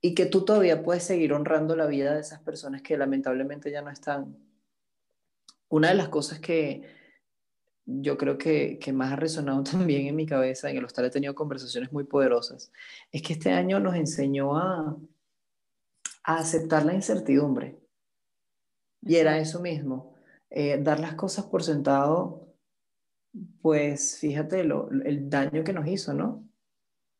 y 0.00 0.14
que 0.14 0.26
tú 0.26 0.44
todavía 0.44 0.82
puedes 0.82 1.04
seguir 1.04 1.32
honrando 1.32 1.76
la 1.76 1.86
vida 1.86 2.14
de 2.14 2.20
esas 2.20 2.40
personas 2.40 2.82
que 2.82 2.96
lamentablemente 2.96 3.70
ya 3.70 3.82
no 3.82 3.90
están. 3.90 4.36
Una 5.68 5.88
de 5.88 5.94
las 5.94 6.08
cosas 6.08 6.40
que 6.40 6.82
yo 7.84 8.16
creo 8.16 8.38
que, 8.38 8.78
que 8.80 8.92
más 8.92 9.12
ha 9.12 9.16
resonado 9.16 9.62
también 9.70 10.06
en 10.06 10.16
mi 10.16 10.26
cabeza, 10.26 10.70
en 10.70 10.76
el 10.76 10.84
hostal 10.84 11.04
he 11.04 11.10
tenido 11.10 11.34
conversaciones 11.34 11.92
muy 11.92 12.04
poderosas, 12.04 12.72
es 13.12 13.22
que 13.22 13.34
este 13.34 13.52
año 13.52 13.78
nos 13.80 13.94
enseñó 13.94 14.56
a, 14.56 14.96
a 16.24 16.36
aceptar 16.36 16.84
la 16.84 16.94
incertidumbre. 16.94 17.78
Y 19.02 19.16
era 19.16 19.38
eso 19.38 19.60
mismo, 19.60 20.14
eh, 20.50 20.78
dar 20.80 21.00
las 21.00 21.14
cosas 21.14 21.44
por 21.46 21.62
sentado, 21.62 22.51
pues 23.60 24.18
fíjate 24.18 24.64
lo, 24.64 24.90
el 24.90 25.28
daño 25.28 25.64
que 25.64 25.72
nos 25.72 25.86
hizo, 25.86 26.14
¿no? 26.14 26.48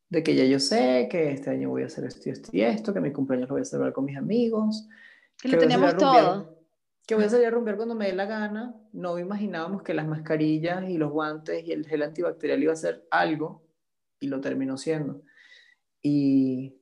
De 0.09 0.21
que 0.21 0.35
ya 0.35 0.45
yo 0.45 0.59
sé 0.59 1.07
que 1.09 1.31
este 1.31 1.49
año 1.49 1.69
voy 1.69 1.83
a 1.83 1.87
hacer 1.87 2.05
esto 2.05 2.29
y 2.29 2.31
esto 2.31 2.49
y 2.53 2.61
esto, 2.61 2.93
que 2.93 3.01
mi 3.01 3.11
cumpleaños 3.11 3.49
lo 3.49 3.55
voy 3.55 3.61
a 3.63 3.65
celebrar 3.65 3.93
con 3.93 4.05
mis 4.05 4.17
amigos. 4.17 4.87
Que, 5.41 5.49
lo 5.49 5.57
teníamos 5.57 5.97
todo. 5.97 6.57
Que 7.07 7.15
voy 7.15 7.23
a 7.23 7.29
salir 7.29 7.47
a 7.47 7.49
romper 7.49 7.75
cuando 7.75 7.95
me 7.95 8.07
dé 8.07 8.13
la 8.13 8.25
gana. 8.25 8.75
No 8.91 9.17
imaginábamos 9.17 9.81
que 9.81 9.93
las 9.93 10.07
mascarillas 10.07 10.87
y 10.89 10.97
los 10.97 11.11
guantes 11.11 11.65
y 11.65 11.71
el 11.71 11.87
gel 11.87 12.03
antibacterial 12.03 12.61
iba 12.61 12.73
a 12.73 12.77
ser 12.77 13.07
algo 13.09 13.63
y 14.19 14.27
lo 14.27 14.39
terminó 14.39 14.77
siendo. 14.77 15.23
Y 16.01 16.75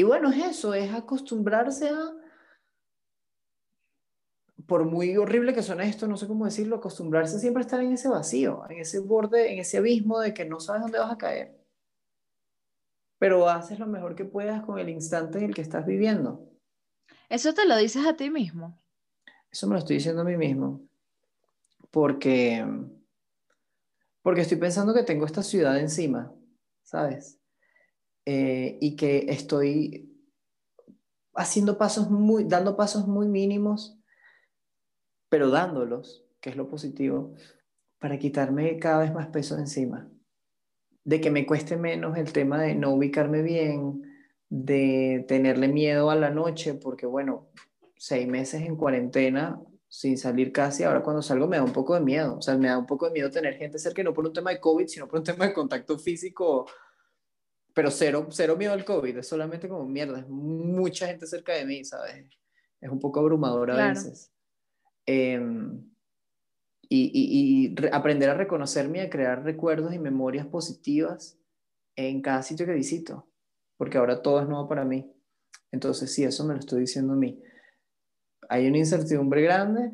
y 0.00 0.02
bueno, 0.02 0.30
es 0.30 0.56
eso, 0.56 0.72
es 0.72 0.94
acostumbrarse 0.94 1.90
a, 1.90 2.14
por 4.70 4.84
muy 4.84 5.16
horrible 5.16 5.52
que 5.52 5.64
suene 5.64 5.88
esto, 5.88 6.06
no 6.06 6.16
sé 6.16 6.28
cómo 6.28 6.44
decirlo, 6.44 6.76
acostumbrarse 6.76 7.40
siempre 7.40 7.60
a 7.60 7.66
estar 7.66 7.80
en 7.80 7.92
ese 7.92 8.08
vacío, 8.08 8.62
en 8.70 8.78
ese 8.78 9.00
borde, 9.00 9.52
en 9.52 9.58
ese 9.58 9.78
abismo 9.78 10.20
de 10.20 10.32
que 10.32 10.44
no 10.44 10.60
sabes 10.60 10.82
dónde 10.82 11.00
vas 11.00 11.10
a 11.10 11.18
caer. 11.18 11.58
pero 13.18 13.48
haces 13.48 13.80
lo 13.80 13.88
mejor 13.88 14.14
que 14.14 14.24
puedas 14.24 14.62
con 14.62 14.78
el 14.78 14.88
instante 14.88 15.38
en 15.38 15.46
el 15.46 15.54
que 15.56 15.62
estás 15.62 15.84
viviendo. 15.84 16.48
¿Eso 17.28 17.52
te 17.52 17.66
lo 17.66 17.76
dices 17.76 18.06
a 18.06 18.14
ti 18.14 18.30
mismo? 18.30 18.80
Eso 19.50 19.66
me 19.66 19.72
lo 19.72 19.80
estoy 19.80 19.96
diciendo 19.96 20.22
a 20.22 20.24
mí 20.24 20.36
mismo, 20.36 20.80
porque, 21.90 22.64
porque 24.22 24.42
estoy 24.42 24.58
pensando 24.58 24.94
que 24.94 25.02
tengo 25.02 25.26
esta 25.26 25.42
ciudad 25.42 25.80
encima, 25.80 26.32
¿sabes? 26.84 27.40
Eh, 28.24 28.78
y 28.80 28.94
que 28.94 29.26
estoy 29.30 30.16
haciendo 31.34 31.76
pasos 31.76 32.08
muy, 32.08 32.44
dando 32.44 32.76
pasos 32.76 33.08
muy 33.08 33.26
mínimos, 33.26 33.99
pero 35.30 35.48
dándolos, 35.48 36.26
que 36.42 36.50
es 36.50 36.56
lo 36.56 36.68
positivo, 36.68 37.34
para 37.98 38.18
quitarme 38.18 38.78
cada 38.78 39.00
vez 39.00 39.14
más 39.14 39.28
peso 39.28 39.56
encima. 39.56 40.10
De 41.04 41.22
que 41.22 41.30
me 41.30 41.46
cueste 41.46 41.78
menos 41.78 42.18
el 42.18 42.32
tema 42.32 42.60
de 42.60 42.74
no 42.74 42.92
ubicarme 42.92 43.40
bien, 43.40 44.02
de 44.50 45.24
tenerle 45.26 45.68
miedo 45.68 46.10
a 46.10 46.16
la 46.16 46.28
noche, 46.28 46.74
porque 46.74 47.06
bueno, 47.06 47.48
seis 47.96 48.28
meses 48.28 48.60
en 48.60 48.76
cuarentena 48.76 49.58
sin 49.88 50.18
salir 50.18 50.52
casi, 50.52 50.84
ahora 50.84 51.02
cuando 51.02 51.22
salgo 51.22 51.48
me 51.48 51.56
da 51.56 51.64
un 51.64 51.72
poco 51.72 51.94
de 51.94 52.00
miedo, 52.00 52.36
o 52.36 52.42
sea, 52.42 52.56
me 52.56 52.68
da 52.68 52.78
un 52.78 52.86
poco 52.86 53.06
de 53.06 53.12
miedo 53.12 53.30
tener 53.30 53.54
gente 53.54 53.78
cerca, 53.78 54.04
no 54.04 54.12
por 54.12 54.26
un 54.26 54.32
tema 54.32 54.50
de 54.50 54.60
COVID, 54.60 54.86
sino 54.86 55.08
por 55.08 55.18
un 55.18 55.24
tema 55.24 55.46
de 55.46 55.52
contacto 55.52 55.98
físico 55.98 56.66
pero 57.72 57.90
cero, 57.90 58.26
cero 58.30 58.56
miedo 58.56 58.72
al 58.72 58.84
COVID, 58.84 59.18
es 59.18 59.28
solamente 59.28 59.68
como 59.68 59.84
mierda, 59.84 60.18
es 60.18 60.28
mucha 60.28 61.06
gente 61.06 61.26
cerca 61.26 61.52
de 61.54 61.64
mí, 61.64 61.84
¿sabes? 61.84 62.26
Es 62.80 62.90
un 62.90 62.98
poco 62.98 63.20
abrumador 63.20 63.70
a 63.70 63.88
veces. 63.88 64.32
Em, 65.06 65.90
y, 66.88 67.10
y, 67.14 67.88
aprender 67.92 68.30
a 68.30 68.34
reconocerme 68.34 68.98
y 68.98 69.00
a 69.02 69.10
crear 69.10 69.44
recuerdos 69.44 69.94
y 69.94 69.98
memorias 69.98 70.46
positivas 70.46 71.38
en 71.96 72.20
cada 72.20 72.42
sitio 72.42 72.66
que 72.66 72.72
visito, 72.72 73.28
porque 73.76 73.98
ahora 73.98 74.22
todo 74.22 74.40
es 74.40 74.48
nuevo 74.48 74.68
para 74.68 74.84
mí. 74.84 75.12
Entonces, 75.70 76.12
sí, 76.12 76.24
eso 76.24 76.44
me 76.44 76.54
lo 76.54 76.60
estoy 76.60 76.80
diciendo 76.80 77.12
a 77.12 77.16
mí. 77.16 77.40
Hay 78.48 78.66
una 78.66 78.78
incertidumbre 78.78 79.42
grande, 79.42 79.92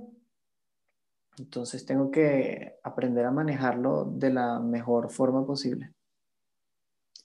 entonces 1.39 1.85
tengo 1.85 2.11
que 2.11 2.79
aprender 2.83 3.27
a 3.27 3.31
manejarlo 3.31 4.07
de 4.07 4.33
la 4.33 4.59
mejor 4.59 5.11
forma 5.11 5.45
posible. 5.47 5.93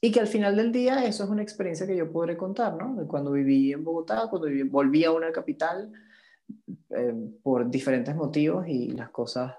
Y 0.02 0.12
que 0.12 0.20
al 0.20 0.28
final 0.28 0.56
del 0.56 0.72
día 0.72 1.06
eso 1.06 1.24
es 1.24 1.30
una 1.30 1.44
experiencia 1.44 1.86
que 1.86 1.96
yo 1.96 2.12
podré 2.12 2.36
contar, 2.36 2.76
¿no? 2.76 2.96
De 2.96 3.08
cuando 3.08 3.32
viví 3.32 3.72
en 3.72 3.84
Bogotá, 3.84 4.28
cuando 4.30 4.50
volví 4.70 5.06
a 5.06 5.12
una 5.12 5.32
capital 5.32 5.92
eh, 6.90 7.14
por 7.44 7.70
diferentes 7.70 8.16
motivos 8.16 8.68
y 8.68 8.92
las 8.92 9.10
cosas 9.10 9.56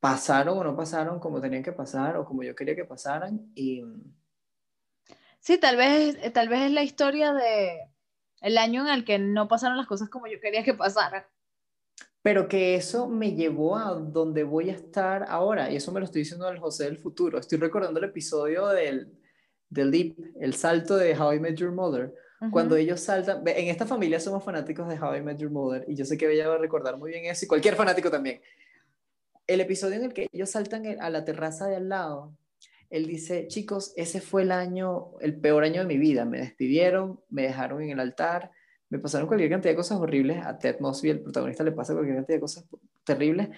pasaron 0.00 0.58
o 0.58 0.64
no 0.64 0.76
pasaron 0.76 1.18
como 1.18 1.40
tenían 1.40 1.62
que 1.62 1.72
pasar 1.72 2.16
o 2.16 2.24
como 2.24 2.42
yo 2.42 2.54
quería 2.54 2.76
que 2.76 2.84
pasaran 2.84 3.50
y 3.54 3.84
sí 5.40 5.58
tal 5.58 5.76
vez 5.76 6.32
tal 6.32 6.48
vez 6.48 6.62
es 6.62 6.72
la 6.72 6.82
historia 6.82 7.32
de 7.32 7.78
el 8.40 8.58
año 8.58 8.86
en 8.86 8.94
el 8.94 9.04
que 9.04 9.18
no 9.18 9.48
pasaron 9.48 9.76
las 9.76 9.86
cosas 9.86 10.08
como 10.08 10.26
yo 10.28 10.40
quería 10.40 10.62
que 10.62 10.74
pasaran 10.74 11.24
pero 12.22 12.48
que 12.48 12.74
eso 12.74 13.08
me 13.08 13.32
llevó 13.32 13.76
a 13.76 13.94
donde 13.94 14.42
voy 14.42 14.70
a 14.70 14.74
estar 14.74 15.24
ahora, 15.28 15.70
y 15.70 15.76
eso 15.76 15.92
me 15.92 16.00
lo 16.00 16.04
estoy 16.04 16.22
diciendo 16.22 16.46
al 16.46 16.58
José 16.58 16.84
del 16.84 16.98
futuro. 16.98 17.38
Estoy 17.38 17.58
recordando 17.58 18.00
el 18.00 18.06
episodio 18.06 18.66
del, 18.66 19.12
del 19.70 19.90
Leap, 19.90 20.18
el 20.40 20.52
salto 20.54 20.96
de 20.96 21.18
How 21.18 21.34
I 21.34 21.40
Met 21.40 21.56
Your 21.56 21.72
Mother, 21.72 22.12
cuando 22.50 22.76
ellos 22.76 23.00
saltan, 23.00 23.42
en 23.46 23.68
esta 23.68 23.86
familia 23.86 24.20
somos 24.20 24.44
fanáticos 24.44 24.88
de 24.88 24.98
How 24.98 25.16
I 25.16 25.22
Met 25.22 25.38
Your 25.38 25.50
Mother, 25.50 25.84
y 25.88 25.94
yo 25.94 26.04
sé 26.04 26.16
que 26.16 26.30
ella 26.30 26.48
va 26.48 26.54
a 26.54 26.58
recordar 26.58 26.96
muy 26.96 27.10
bien 27.10 27.24
eso, 27.24 27.44
y 27.44 27.48
cualquier 27.48 27.74
fanático 27.74 28.10
también. 28.10 28.40
El 29.46 29.60
episodio 29.60 29.96
en 29.96 30.04
el 30.04 30.12
que 30.12 30.28
ellos 30.32 30.50
saltan 30.50 30.84
a 31.00 31.10
la 31.10 31.24
terraza 31.24 31.66
de 31.66 31.76
al 31.76 31.88
lado, 31.88 32.32
él 32.90 33.06
dice, 33.06 33.48
chicos, 33.48 33.92
ese 33.96 34.20
fue 34.20 34.42
el 34.42 34.52
año, 34.52 35.18
el 35.20 35.38
peor 35.38 35.64
año 35.64 35.80
de 35.80 35.86
mi 35.86 35.98
vida, 35.98 36.24
me 36.24 36.38
despidieron, 36.38 37.20
me 37.28 37.42
dejaron 37.42 37.82
en 37.82 37.90
el 37.90 38.00
altar, 38.00 38.50
me 38.88 38.98
pasaron 38.98 39.26
cualquier 39.26 39.50
cantidad 39.50 39.72
de 39.72 39.76
cosas 39.76 39.98
horribles, 39.98 40.44
a 40.44 40.58
Ted 40.58 40.80
Mosby, 40.80 41.10
el 41.10 41.20
protagonista, 41.20 41.64
le 41.64 41.72
pasa 41.72 41.92
cualquier 41.92 42.16
cantidad 42.16 42.36
de 42.36 42.40
cosas 42.40 42.64
terribles, 43.04 43.48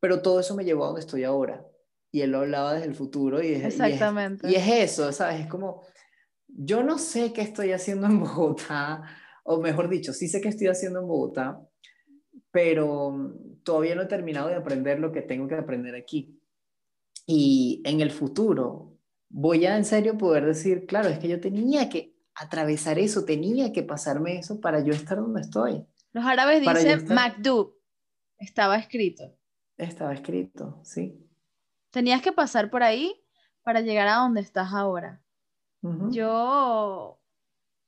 pero 0.00 0.22
todo 0.22 0.40
eso 0.40 0.56
me 0.56 0.64
llevó 0.64 0.84
a 0.84 0.86
donde 0.88 1.02
estoy 1.02 1.24
ahora. 1.24 1.64
Y 2.10 2.20
él 2.20 2.32
lo 2.32 2.40
hablaba 2.40 2.74
desde 2.74 2.88
el 2.88 2.94
futuro 2.94 3.42
y, 3.42 3.54
Exactamente. 3.54 4.50
y, 4.50 4.56
es, 4.56 4.68
eso, 4.68 5.12
¿sabes? 5.12 5.40
Es 5.40 5.46
como, 5.46 5.82
yo 6.54 6.82
no 6.82 6.98
sé 6.98 7.32
qué 7.32 7.42
estoy 7.42 7.72
haciendo 7.72 8.06
en 8.06 8.20
Bogotá, 8.20 9.02
o 9.44 9.60
mejor 9.60 9.88
dicho, 9.88 10.12
sí 10.12 10.28
sé 10.28 10.40
qué 10.40 10.48
estoy 10.48 10.68
haciendo 10.68 11.00
en 11.00 11.08
Bogotá, 11.08 11.60
pero 12.50 13.34
todavía 13.64 13.94
no 13.94 14.02
he 14.02 14.06
terminado 14.06 14.48
de 14.48 14.56
aprender 14.56 15.00
lo 15.00 15.12
que 15.12 15.22
tengo 15.22 15.48
que 15.48 15.54
aprender 15.54 15.94
aquí. 15.94 16.38
Y 17.26 17.82
en 17.84 18.00
el 18.00 18.10
futuro 18.10 18.98
voy 19.28 19.64
a 19.66 19.76
en 19.76 19.84
serio 19.84 20.18
poder 20.18 20.44
decir, 20.44 20.86
claro, 20.86 21.08
es 21.08 21.18
que 21.18 21.28
yo 21.28 21.40
tenía 21.40 21.88
que 21.88 22.14
atravesar 22.34 22.98
eso, 22.98 23.24
tenía 23.24 23.72
que 23.72 23.82
pasarme 23.82 24.38
eso 24.38 24.60
para 24.60 24.84
yo 24.84 24.92
estar 24.92 25.18
donde 25.18 25.40
estoy. 25.40 25.86
Los 26.12 26.24
árabes 26.24 26.60
dicen 26.60 27.06
Macdub, 27.08 27.74
estaba 28.38 28.76
escrito. 28.76 29.34
Estaba 29.78 30.12
escrito, 30.12 30.80
sí. 30.84 31.18
Tenías 31.90 32.22
que 32.22 32.32
pasar 32.32 32.70
por 32.70 32.82
ahí 32.82 33.14
para 33.62 33.80
llegar 33.80 34.08
a 34.08 34.16
donde 34.16 34.40
estás 34.40 34.72
ahora. 34.72 35.22
Yo, 36.10 37.20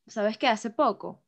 sabes 0.07 0.37
que 0.37 0.48
hace 0.48 0.70
poco 0.70 1.22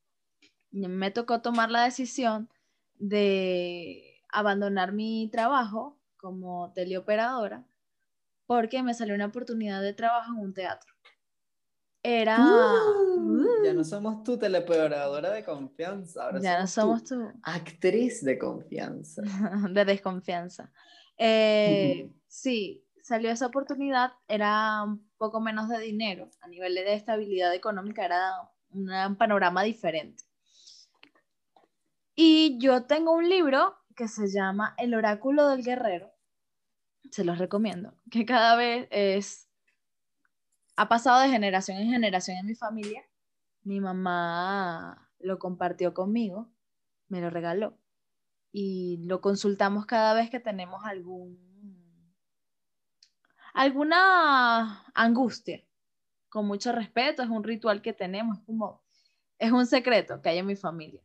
me 0.72 1.10
tocó 1.10 1.40
tomar 1.40 1.70
la 1.70 1.84
decisión 1.84 2.48
de 2.94 4.22
abandonar 4.28 4.92
mi 4.92 5.28
trabajo 5.30 5.98
como 6.16 6.72
teleoperadora 6.72 7.64
porque 8.46 8.82
me 8.82 8.94
salió 8.94 9.14
una 9.14 9.26
oportunidad 9.26 9.82
de 9.82 9.92
trabajo 9.92 10.32
en 10.32 10.40
un 10.40 10.54
teatro. 10.54 10.94
Era... 12.02 12.38
Uh, 12.38 13.64
ya 13.64 13.74
no 13.74 13.82
somos 13.82 14.22
tu 14.22 14.38
teleoperadora 14.38 15.30
de 15.32 15.44
confianza, 15.44 16.24
ahora 16.24 16.40
ya 16.40 16.60
no 16.60 16.66
somos 16.68 17.02
tu 17.02 17.32
actriz 17.42 18.24
de 18.24 18.38
confianza. 18.38 19.22
de 19.72 19.84
desconfianza. 19.84 20.70
Eh, 21.18 22.12
sí, 22.28 22.85
salió 23.06 23.30
esa 23.30 23.46
oportunidad, 23.46 24.14
era 24.26 24.82
un 24.82 25.08
poco 25.16 25.40
menos 25.40 25.68
de 25.68 25.78
dinero, 25.78 26.28
a 26.40 26.48
nivel 26.48 26.74
de 26.74 26.92
estabilidad 26.92 27.54
económica 27.54 28.04
era 28.04 28.32
un 28.70 29.16
panorama 29.16 29.62
diferente. 29.62 30.24
Y 32.16 32.58
yo 32.58 32.82
tengo 32.82 33.12
un 33.12 33.28
libro 33.28 33.76
que 33.94 34.08
se 34.08 34.26
llama 34.26 34.74
El 34.76 34.92
oráculo 34.92 35.46
del 35.46 35.62
guerrero, 35.62 36.10
se 37.12 37.22
los 37.22 37.38
recomiendo, 37.38 37.94
que 38.10 38.26
cada 38.26 38.56
vez 38.56 38.88
es 38.90 39.48
ha 40.74 40.88
pasado 40.88 41.20
de 41.20 41.28
generación 41.28 41.78
en 41.78 41.90
generación 41.90 42.38
en 42.38 42.46
mi 42.46 42.56
familia. 42.56 43.04
Mi 43.62 43.80
mamá 43.80 45.08
lo 45.20 45.38
compartió 45.38 45.94
conmigo, 45.94 46.50
me 47.06 47.20
lo 47.20 47.30
regaló 47.30 47.78
y 48.50 48.98
lo 49.06 49.20
consultamos 49.20 49.86
cada 49.86 50.12
vez 50.12 50.28
que 50.28 50.40
tenemos 50.40 50.84
algún 50.84 51.45
alguna 53.56 54.84
angustia. 54.94 55.64
Con 56.28 56.46
mucho 56.46 56.72
respeto, 56.72 57.22
es 57.22 57.30
un 57.30 57.42
ritual 57.42 57.80
que 57.80 57.92
tenemos, 57.92 58.38
es 58.38 58.44
como 58.44 58.84
es 59.38 59.50
un 59.50 59.66
secreto 59.66 60.20
que 60.20 60.28
hay 60.28 60.38
en 60.38 60.46
mi 60.46 60.56
familia. 60.56 61.02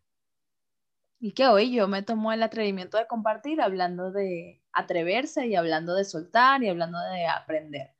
Y 1.20 1.34
que 1.34 1.48
hoy 1.48 1.72
yo 1.72 1.88
me 1.88 2.02
tomo 2.02 2.32
el 2.34 2.44
atrevimiento 2.44 2.98
de 2.98 3.08
compartir 3.08 3.62
hablando 3.62 4.12
de 4.12 4.62
atreverse 4.74 5.48
y 5.48 5.56
hablando 5.56 5.96
de 5.96 6.04
soltar 6.04 6.64
y 6.64 6.70
hablando 6.70 7.00
de 7.00 7.28
aprender. 7.28 7.96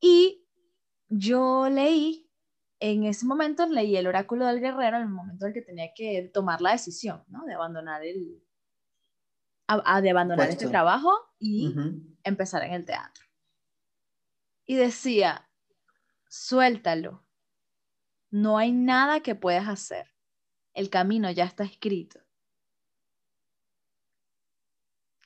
Y 0.00 0.44
yo 1.08 1.68
leí, 1.68 2.28
en 2.80 3.04
ese 3.04 3.26
momento 3.26 3.66
leí 3.66 3.96
el 3.96 4.06
oráculo 4.06 4.46
del 4.46 4.60
guerrero 4.60 4.96
en 4.96 5.02
el 5.02 5.08
momento 5.08 5.46
en 5.46 5.52
que 5.52 5.62
tenía 5.62 5.92
que 5.94 6.30
tomar 6.32 6.60
la 6.60 6.72
decisión, 6.72 7.22
¿no? 7.28 7.44
De 7.44 7.54
abandonar 7.54 8.04
el, 8.04 8.42
de 10.02 10.10
abandonar 10.10 10.48
este 10.48 10.68
trabajo 10.68 11.12
y 11.38 11.74
empezar 12.24 12.64
en 12.64 12.72
el 12.72 12.84
teatro. 12.84 13.25
Y 14.66 14.74
decía, 14.74 15.48
suéltalo, 16.28 17.24
no 18.30 18.58
hay 18.58 18.72
nada 18.72 19.20
que 19.20 19.34
puedas 19.34 19.68
hacer, 19.68 20.12
el 20.74 20.90
camino 20.90 21.30
ya 21.30 21.44
está 21.44 21.64
escrito. 21.64 22.20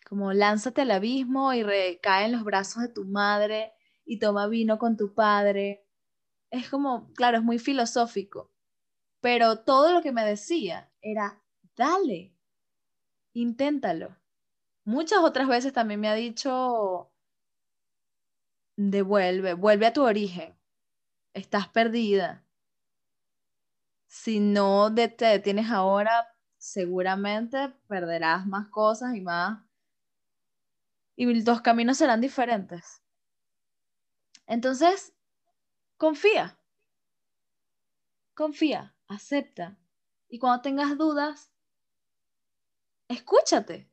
Como 0.08 0.32
lánzate 0.32 0.82
al 0.82 0.90
abismo 0.90 1.52
y 1.54 1.62
recae 1.62 2.26
en 2.26 2.32
los 2.32 2.44
brazos 2.44 2.82
de 2.82 2.88
tu 2.88 3.04
madre 3.04 3.72
y 4.04 4.18
toma 4.18 4.48
vino 4.48 4.78
con 4.78 4.96
tu 4.96 5.14
padre. 5.14 5.86
Es 6.50 6.68
como, 6.68 7.12
claro, 7.14 7.38
es 7.38 7.44
muy 7.44 7.58
filosófico, 7.58 8.50
pero 9.20 9.60
todo 9.60 9.92
lo 9.92 10.02
que 10.02 10.12
me 10.12 10.24
decía 10.24 10.90
era, 11.00 11.40
dale, 11.76 12.34
inténtalo. 13.32 14.16
Muchas 14.84 15.20
otras 15.20 15.46
veces 15.46 15.72
también 15.72 16.00
me 16.00 16.08
ha 16.08 16.14
dicho, 16.14 17.09
devuelve, 18.88 19.52
vuelve 19.52 19.86
a 19.86 19.92
tu 19.92 20.02
origen, 20.02 20.56
estás 21.34 21.68
perdida. 21.68 22.42
Si 24.06 24.40
no 24.40 24.92
te 24.94 25.26
detienes 25.26 25.70
ahora, 25.70 26.34
seguramente 26.56 27.68
perderás 27.88 28.46
más 28.46 28.68
cosas 28.68 29.14
y 29.14 29.20
más. 29.20 29.62
Y 31.14 31.26
los 31.44 31.60
caminos 31.60 31.98
serán 31.98 32.22
diferentes. 32.22 33.02
Entonces, 34.46 35.12
confía. 35.98 36.58
Confía, 38.34 38.94
acepta. 39.06 39.76
Y 40.28 40.38
cuando 40.38 40.62
tengas 40.62 40.96
dudas, 40.96 41.52
escúchate. 43.08 43.89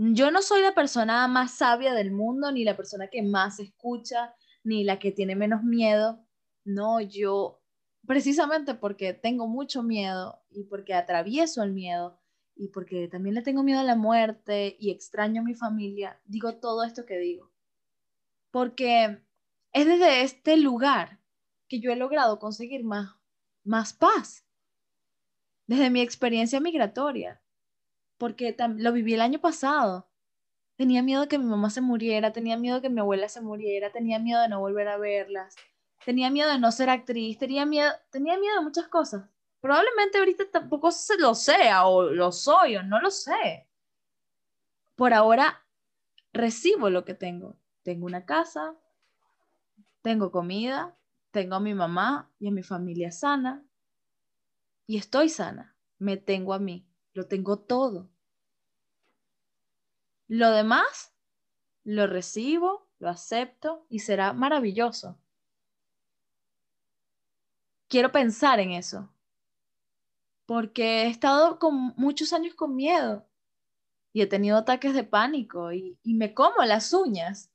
Yo 0.00 0.30
no 0.30 0.42
soy 0.42 0.60
la 0.60 0.76
persona 0.76 1.26
más 1.26 1.54
sabia 1.54 1.92
del 1.92 2.12
mundo, 2.12 2.52
ni 2.52 2.62
la 2.62 2.76
persona 2.76 3.08
que 3.08 3.20
más 3.20 3.58
escucha, 3.58 4.32
ni 4.62 4.84
la 4.84 5.00
que 5.00 5.10
tiene 5.10 5.34
menos 5.34 5.64
miedo. 5.64 6.24
No, 6.64 7.00
yo, 7.00 7.60
precisamente 8.06 8.74
porque 8.74 9.12
tengo 9.12 9.48
mucho 9.48 9.82
miedo 9.82 10.40
y 10.50 10.62
porque 10.62 10.94
atravieso 10.94 11.64
el 11.64 11.72
miedo 11.72 12.20
y 12.54 12.68
porque 12.68 13.08
también 13.08 13.34
le 13.34 13.42
tengo 13.42 13.64
miedo 13.64 13.80
a 13.80 13.82
la 13.82 13.96
muerte 13.96 14.76
y 14.78 14.92
extraño 14.92 15.40
a 15.40 15.44
mi 15.44 15.56
familia, 15.56 16.20
digo 16.26 16.54
todo 16.60 16.84
esto 16.84 17.04
que 17.04 17.18
digo. 17.18 17.50
Porque 18.52 19.20
es 19.72 19.84
desde 19.84 20.22
este 20.22 20.56
lugar 20.58 21.18
que 21.66 21.80
yo 21.80 21.90
he 21.90 21.96
logrado 21.96 22.38
conseguir 22.38 22.84
más, 22.84 23.16
más 23.64 23.94
paz. 23.94 24.46
Desde 25.66 25.90
mi 25.90 26.02
experiencia 26.02 26.60
migratoria. 26.60 27.42
Porque 28.18 28.56
lo 28.76 28.92
viví 28.92 29.14
el 29.14 29.20
año 29.20 29.40
pasado. 29.40 30.08
Tenía 30.76 31.02
miedo 31.02 31.28
que 31.28 31.38
mi 31.38 31.46
mamá 31.46 31.70
se 31.70 31.80
muriera, 31.80 32.32
tenía 32.32 32.56
miedo 32.56 32.80
que 32.80 32.90
mi 32.90 33.00
abuela 33.00 33.28
se 33.28 33.40
muriera, 33.40 33.90
tenía 33.90 34.18
miedo 34.18 34.42
de 34.42 34.48
no 34.48 34.60
volver 34.60 34.88
a 34.88 34.96
verlas, 34.96 35.56
tenía 36.04 36.30
miedo 36.30 36.52
de 36.52 36.58
no 36.60 36.70
ser 36.70 36.90
actriz, 36.90 37.38
tenía 37.38 37.66
miedo, 37.66 37.90
tenía 38.10 38.38
miedo 38.38 38.56
de 38.56 38.62
muchas 38.62 38.86
cosas. 38.88 39.24
Probablemente 39.60 40.18
ahorita 40.18 40.50
tampoco 40.50 40.92
se 40.92 41.18
lo 41.18 41.34
sea 41.34 41.86
o 41.86 42.04
lo 42.10 42.30
soy 42.30 42.76
o 42.76 42.82
no 42.82 43.00
lo 43.00 43.10
sé. 43.10 43.66
Por 44.94 45.12
ahora 45.14 45.64
recibo 46.32 46.90
lo 46.90 47.04
que 47.04 47.14
tengo. 47.14 47.56
Tengo 47.82 48.06
una 48.06 48.24
casa, 48.24 48.76
tengo 50.02 50.30
comida, 50.30 50.96
tengo 51.32 51.56
a 51.56 51.60
mi 51.60 51.74
mamá 51.74 52.30
y 52.38 52.48
a 52.48 52.52
mi 52.52 52.62
familia 52.62 53.10
sana 53.10 53.64
y 54.86 54.96
estoy 54.96 55.28
sana. 55.28 55.76
Me 55.98 56.16
tengo 56.16 56.54
a 56.54 56.58
mí, 56.58 56.87
lo 57.18 57.26
tengo 57.26 57.58
todo. 57.58 58.08
Lo 60.28 60.52
demás 60.52 61.12
lo 61.82 62.06
recibo, 62.06 62.86
lo 63.00 63.08
acepto 63.08 63.84
y 63.88 63.98
será 63.98 64.32
maravilloso. 64.32 65.18
Quiero 67.88 68.12
pensar 68.12 68.60
en 68.60 68.70
eso, 68.70 69.12
porque 70.46 71.02
he 71.02 71.06
estado 71.08 71.58
con 71.58 71.92
muchos 71.96 72.32
años 72.32 72.54
con 72.54 72.76
miedo 72.76 73.26
y 74.12 74.22
he 74.22 74.26
tenido 74.28 74.58
ataques 74.58 74.94
de 74.94 75.02
pánico 75.02 75.72
y, 75.72 75.98
y 76.04 76.14
me 76.14 76.34
como 76.34 76.62
las 76.64 76.92
uñas. 76.92 77.50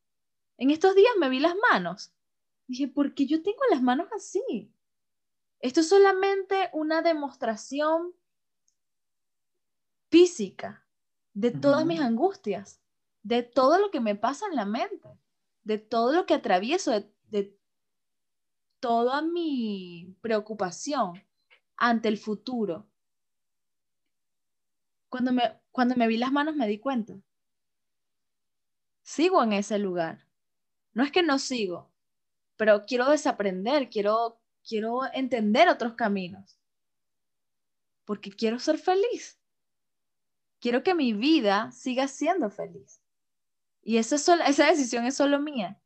En 0.57 0.71
estos 0.71 0.93
días 0.93 1.13
me 1.19 1.29
vi 1.29 1.39
las 1.39 1.55
manos 1.71 2.11
Dije, 2.67 2.87
¿por 2.89 3.13
qué 3.13 3.25
yo 3.25 3.41
tengo 3.41 3.59
las 3.69 3.81
manos 3.81 4.07
así? 4.15 4.73
Esto 5.59 5.81
es 5.81 5.89
solamente 5.89 6.69
una 6.73 7.01
demostración 7.01 8.13
física 10.13 10.85
de 11.33 11.49
todas 11.49 11.87
mis 11.87 11.99
angustias, 11.99 12.79
de 13.23 13.41
todo 13.41 13.79
lo 13.79 13.89
que 13.89 13.99
me 13.99 14.13
pasa 14.13 14.45
en 14.45 14.55
la 14.55 14.63
mente, 14.63 15.09
de 15.63 15.79
todo 15.79 16.13
lo 16.13 16.27
que 16.27 16.35
atravieso, 16.35 16.91
de, 16.91 17.57
toda 18.79 19.23
mi 19.23 20.15
preocupación 20.21 21.23
ante 21.77 22.09
el 22.09 22.19
futuro. 22.19 22.85
Cuando 25.09 25.33
me, 25.33 25.59
cuando 25.71 25.95
me 25.95 26.07
vi 26.07 26.17
las 26.17 26.31
manos 26.31 26.55
me 26.55 26.67
di 26.67 26.77
cuenta. 26.77 27.15
Sigo 29.01 29.41
en 29.41 29.53
ese 29.53 29.79
lugar. 29.79 30.27
No 30.93 31.03
es 31.03 31.11
que 31.11 31.23
no 31.23 31.39
sigo, 31.39 31.91
pero 32.55 32.83
quiero 32.85 33.09
desaprender, 33.09 33.89
quiero, 33.89 34.39
quiero 34.63 35.11
entender 35.11 35.69
otros 35.69 35.95
caminos, 35.95 36.59
porque 38.05 38.29
quiero 38.29 38.59
ser 38.59 38.77
feliz. 38.77 39.39
Quiero 40.63 40.81
que 40.81 40.95
mi 40.95 41.11
vida 41.11 41.73
siga 41.73 42.07
siendo 42.07 42.49
feliz. 42.49 43.01
Y 43.81 43.97
esa, 43.97 44.15
decisión 44.37 45.05
es 45.05 45.17
solo 45.17 45.37
mía. 45.37 45.77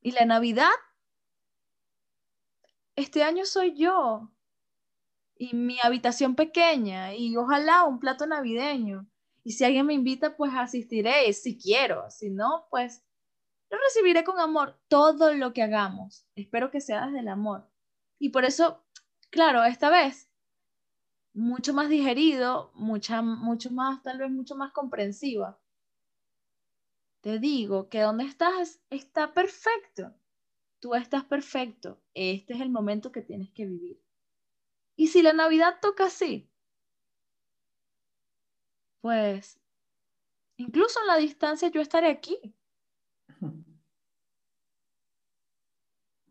Y 0.00 0.12
la 0.12 0.24
Navidad, 0.24 0.70
este 2.96 3.22
año 3.22 3.44
soy 3.44 3.76
yo. 3.76 4.30
Y 5.36 5.54
mi 5.54 5.76
habitación 5.82 6.36
pequeña 6.36 7.14
y 7.14 7.36
ojalá 7.36 7.84
un 7.84 8.00
plato 8.00 8.26
navideño. 8.26 9.06
Y 9.44 9.52
si 9.52 9.64
alguien 9.64 9.84
me 9.84 9.92
invita, 9.92 10.38
pues 10.38 10.52
asistiré, 10.54 11.30
si 11.34 11.58
quiero. 11.58 12.10
Si 12.10 12.30
no, 12.30 12.66
pues 12.70 13.04
lo 13.68 13.76
recibiré 13.76 14.24
con 14.24 14.40
amor 14.40 14.80
todo 14.88 15.34
lo 15.34 15.52
que 15.52 15.62
hagamos. 15.62 16.24
Espero 16.34 16.70
que 16.70 16.80
sea 16.80 17.04
desde 17.04 17.20
el 17.20 17.28
amor. 17.28 17.68
Y 18.18 18.30
por 18.30 18.46
eso, 18.46 18.82
claro, 19.28 19.64
esta 19.64 19.90
vez, 19.90 20.29
mucho 21.40 21.72
más 21.72 21.88
digerido, 21.88 22.70
mucha, 22.74 23.22
mucho 23.22 23.70
más, 23.70 24.02
tal 24.02 24.18
vez 24.18 24.30
mucho 24.30 24.56
más 24.56 24.72
comprensiva. 24.72 25.58
Te 27.22 27.38
digo 27.38 27.88
que 27.88 28.00
donde 28.00 28.24
estás 28.24 28.80
está 28.90 29.32
perfecto. 29.32 30.14
Tú 30.80 30.94
estás 30.94 31.24
perfecto. 31.24 32.00
Este 32.14 32.54
es 32.54 32.60
el 32.60 32.70
momento 32.70 33.10
que 33.10 33.22
tienes 33.22 33.50
que 33.50 33.66
vivir. 33.66 34.00
Y 34.96 35.08
si 35.08 35.22
la 35.22 35.32
Navidad 35.32 35.78
toca 35.80 36.04
así, 36.06 36.50
pues 39.00 39.58
incluso 40.56 41.00
en 41.00 41.06
la 41.06 41.16
distancia 41.16 41.68
yo 41.68 41.80
estaré 41.80 42.08
aquí 42.08 42.38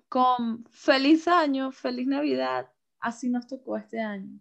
con 0.07 0.65
feliz 0.69 1.27
año, 1.27 1.71
feliz 1.71 2.07
Navidad, 2.07 2.71
así 2.99 3.29
nos 3.29 3.47
tocó 3.47 3.75
este 3.77 3.99
año. 4.01 4.39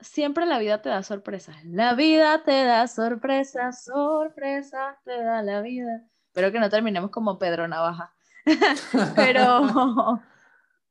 Siempre 0.00 0.46
la 0.46 0.58
vida 0.58 0.80
te 0.82 0.88
da 0.88 1.02
sorpresas. 1.02 1.64
La 1.64 1.94
vida 1.94 2.42
te 2.44 2.64
da 2.64 2.86
sorpresas, 2.86 3.84
sorpresas 3.84 4.96
te 5.04 5.22
da 5.22 5.42
la 5.42 5.60
vida. 5.60 6.06
Espero 6.28 6.52
que 6.52 6.60
no 6.60 6.70
terminemos 6.70 7.10
como 7.10 7.38
Pedro 7.38 7.66
Navaja. 7.66 8.14
Pero 9.16 9.62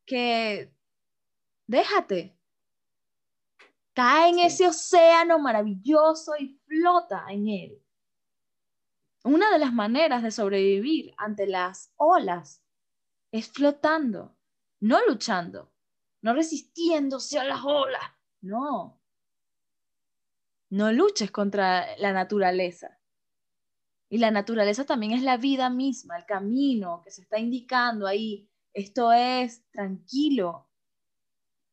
que 0.06 0.74
déjate. 1.66 2.38
Cae 3.94 4.30
en 4.30 4.40
ese 4.40 4.68
océano 4.68 5.40
maravilloso 5.40 6.34
y 6.38 6.60
flota 6.68 7.26
en 7.30 7.48
él. 7.48 7.82
Una 9.24 9.52
de 9.52 9.60
las 9.60 9.74
maneras 9.74 10.22
de 10.24 10.32
sobrevivir 10.32 11.14
ante 11.18 11.48
las 11.48 11.92
olas 11.98 12.64
es 13.32 13.52
flotando, 13.52 14.38
no 14.80 15.06
luchando, 15.06 15.74
no 16.22 16.34
resistiéndose 16.34 17.40
a 17.40 17.44
las 17.44 17.62
olas, 17.64 18.04
no. 18.42 18.97
No 20.70 20.92
luches 20.92 21.32
contra 21.32 21.98
la 21.98 22.12
naturaleza. 22.12 23.00
Y 24.10 24.18
la 24.20 24.32
naturaleza 24.32 24.86
también 24.86 25.14
es 25.14 25.24
la 25.24 25.38
vida 25.38 25.70
misma, 25.70 26.18
el 26.18 26.26
camino 26.26 27.02
que 27.04 27.12
se 27.12 27.22
está 27.22 27.40
indicando 27.40 28.08
ahí. 28.08 28.50
Esto 28.74 29.12
es 29.12 29.70
tranquilo. 29.72 30.70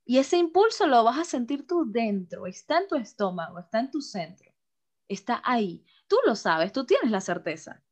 Y 0.05 0.19
ese 0.19 0.37
impulso 0.37 0.87
lo 0.87 1.03
vas 1.05 1.19
a 1.19 1.25
sentir 1.25 1.67
tú 1.67 1.85
dentro, 1.87 2.47
está 2.47 2.79
en 2.79 2.89
tu 2.89 2.97
estómago, 2.97 3.59
está 3.59 3.81
en 3.81 3.91
tu 3.91 4.03
centro, 4.03 4.53
está 5.09 5.41
ahí. 5.45 5.85
Tú 6.09 6.17
lo 6.27 6.35
sabes, 6.35 6.73
tú 6.73 6.85
tienes 6.85 7.11
la 7.11 7.21
certeza. 7.21 7.83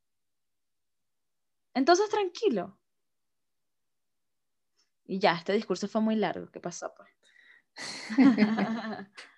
Entonces, 1.74 2.10
tranquilo. 2.10 2.78
Y 5.06 5.18
ya, 5.18 5.34
este 5.34 5.52
discurso 5.54 5.88
fue 5.88 6.00
muy 6.00 6.16
largo. 6.16 6.50
¿Qué 6.50 6.60
pasó, 6.60 6.92
pues? 6.94 7.10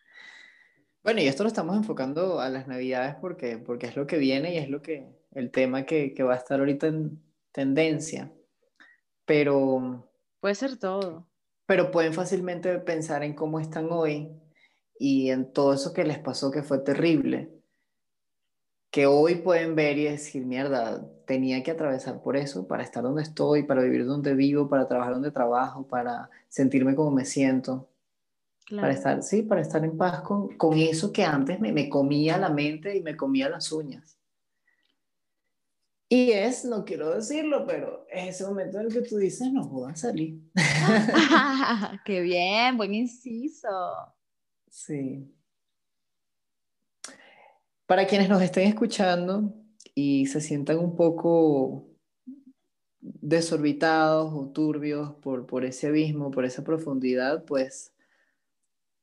bueno, 1.04 1.20
y 1.20 1.28
esto 1.28 1.44
lo 1.44 1.48
estamos 1.48 1.76
enfocando 1.76 2.40
a 2.40 2.48
las 2.48 2.66
navidades 2.66 3.14
porque, 3.20 3.58
porque 3.58 3.86
es 3.86 3.96
lo 3.96 4.06
que 4.06 4.18
viene 4.18 4.54
y 4.54 4.58
es 4.58 4.68
lo 4.68 4.82
que, 4.82 5.06
el 5.32 5.52
tema 5.52 5.86
que, 5.86 6.14
que 6.14 6.22
va 6.24 6.34
a 6.34 6.38
estar 6.38 6.58
ahorita 6.58 6.88
en 6.88 7.22
tendencia. 7.52 8.32
Pero... 9.24 10.10
Puede 10.40 10.56
ser 10.56 10.76
todo. 10.76 11.28
Pero 11.66 11.90
pueden 11.90 12.12
fácilmente 12.12 12.76
pensar 12.78 13.22
en 13.22 13.34
cómo 13.34 13.60
están 13.60 13.88
hoy 13.92 14.30
y 14.98 15.30
en 15.30 15.52
todo 15.52 15.74
eso 15.74 15.92
que 15.92 16.04
les 16.04 16.18
pasó 16.18 16.50
que 16.50 16.62
fue 16.62 16.78
terrible 16.78 17.54
que 18.94 19.06
hoy 19.06 19.34
pueden 19.34 19.74
ver 19.74 19.98
y 19.98 20.04
decir, 20.04 20.46
mierda, 20.46 21.04
tenía 21.26 21.64
que 21.64 21.72
atravesar 21.72 22.22
por 22.22 22.36
eso 22.36 22.68
para 22.68 22.84
estar 22.84 23.02
donde 23.02 23.22
estoy, 23.22 23.64
para 23.64 23.82
vivir 23.82 24.06
donde 24.06 24.36
vivo, 24.36 24.68
para 24.68 24.86
trabajar 24.86 25.14
donde 25.14 25.32
trabajo, 25.32 25.84
para 25.84 26.30
sentirme 26.48 26.94
como 26.94 27.10
me 27.10 27.24
siento. 27.24 27.88
Para 28.70 28.92
estar, 28.92 29.22
sí, 29.22 29.42
para 29.42 29.60
estar 29.60 29.84
en 29.84 29.96
paz 29.96 30.22
con, 30.22 30.56
con 30.56 30.78
eso 30.78 31.12
que 31.12 31.22
antes 31.22 31.60
me, 31.60 31.70
me, 31.70 31.88
comía 31.88 32.38
la 32.38 32.48
mente 32.48 32.96
y 32.96 33.02
me 33.02 33.16
comía 33.16 33.48
las 33.48 33.70
uñas. 33.70 34.18
Y 36.08 36.30
es, 36.30 36.64
no 36.64 36.84
quiero 36.84 37.14
decirlo, 37.14 37.66
pero 37.66 38.06
es 38.10 38.36
ese 38.36 38.46
momento 38.46 38.78
en 38.78 38.86
el 38.86 38.92
que 38.92 39.02
tú 39.02 39.16
dices, 39.18 39.52
no 39.52 39.68
voy 39.68 39.92
a 39.92 39.96
salir. 39.96 40.40
Qué 42.04 42.20
bien, 42.20 42.76
buen 42.76 42.94
inciso. 42.94 43.68
Sí. 44.70 45.30
Para 47.86 48.06
quienes 48.06 48.28
nos 48.28 48.42
estén 48.42 48.68
escuchando 48.68 49.54
y 49.94 50.26
se 50.26 50.40
sientan 50.40 50.78
un 50.78 50.96
poco 50.96 51.86
desorbitados 53.00 54.32
o 54.32 54.48
turbios 54.48 55.14
por, 55.16 55.46
por 55.46 55.64
ese 55.64 55.88
abismo, 55.88 56.30
por 56.30 56.44
esa 56.44 56.64
profundidad, 56.64 57.44
pues 57.44 57.93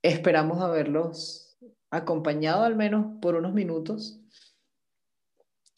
esperamos 0.02 0.62
haberlos 0.62 1.58
acompañado 1.90 2.64
al 2.64 2.76
menos 2.76 3.20
por 3.22 3.36
unos 3.36 3.54
minutos 3.54 4.20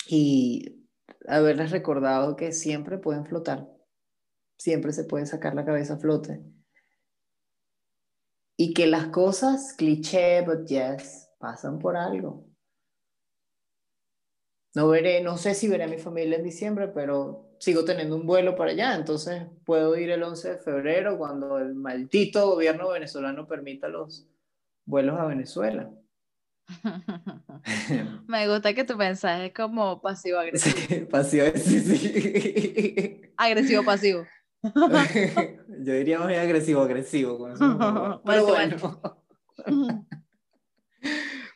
y 0.07 0.87
haberles 1.27 1.71
recordado 1.71 2.35
que 2.35 2.51
siempre 2.51 2.97
pueden 2.97 3.25
flotar, 3.25 3.67
siempre 4.57 4.93
se 4.93 5.03
puede 5.03 5.25
sacar 5.25 5.55
la 5.55 5.65
cabeza 5.65 5.95
a 5.95 5.97
flote. 5.97 6.43
Y 8.55 8.73
que 8.73 8.85
las 8.85 9.07
cosas, 9.07 9.73
cliché, 9.73 10.43
but 10.43 10.67
yes, 10.67 11.29
pasan 11.39 11.79
por 11.79 11.97
algo. 11.97 12.45
No 14.75 14.87
veré, 14.89 15.21
no 15.21 15.37
sé 15.37 15.53
si 15.55 15.67
veré 15.67 15.83
a 15.85 15.87
mi 15.87 15.97
familia 15.97 16.37
en 16.37 16.43
diciembre, 16.43 16.87
pero 16.87 17.52
sigo 17.63 17.85
teniendo 17.85 18.17
un 18.17 18.27
vuelo 18.27 18.57
para 18.57 18.71
allá, 18.71 18.93
entonces 18.93 19.43
puedo 19.63 19.97
ir 19.97 20.09
el 20.11 20.21
11 20.21 20.49
de 20.49 20.57
febrero 20.57 21.17
cuando 21.17 21.57
el 21.59 21.75
maldito 21.75 22.45
gobierno 22.49 22.89
venezolano 22.89 23.47
permita 23.47 23.87
los 23.87 24.27
vuelos 24.83 25.17
a 25.17 25.27
Venezuela. 25.27 25.89
Me 28.27 28.49
gusta 28.49 28.73
que 28.73 28.83
tu 28.83 28.97
mensaje 28.97 29.45
es 29.45 29.53
como 29.53 30.01
pasivo-agresivo. 30.01 30.75
Sí, 30.89 31.05
pasivo, 31.05 31.45
sí, 31.55 31.79
sí. 31.79 33.21
Agresivo-pasivo. 33.37 34.27
Yo 34.63 35.93
diría 35.93 36.19
más 36.19 36.27
bien 36.27 36.41
agresivo-agresivo. 36.41 37.47
Pero 38.25 38.45
bueno. 38.45 39.23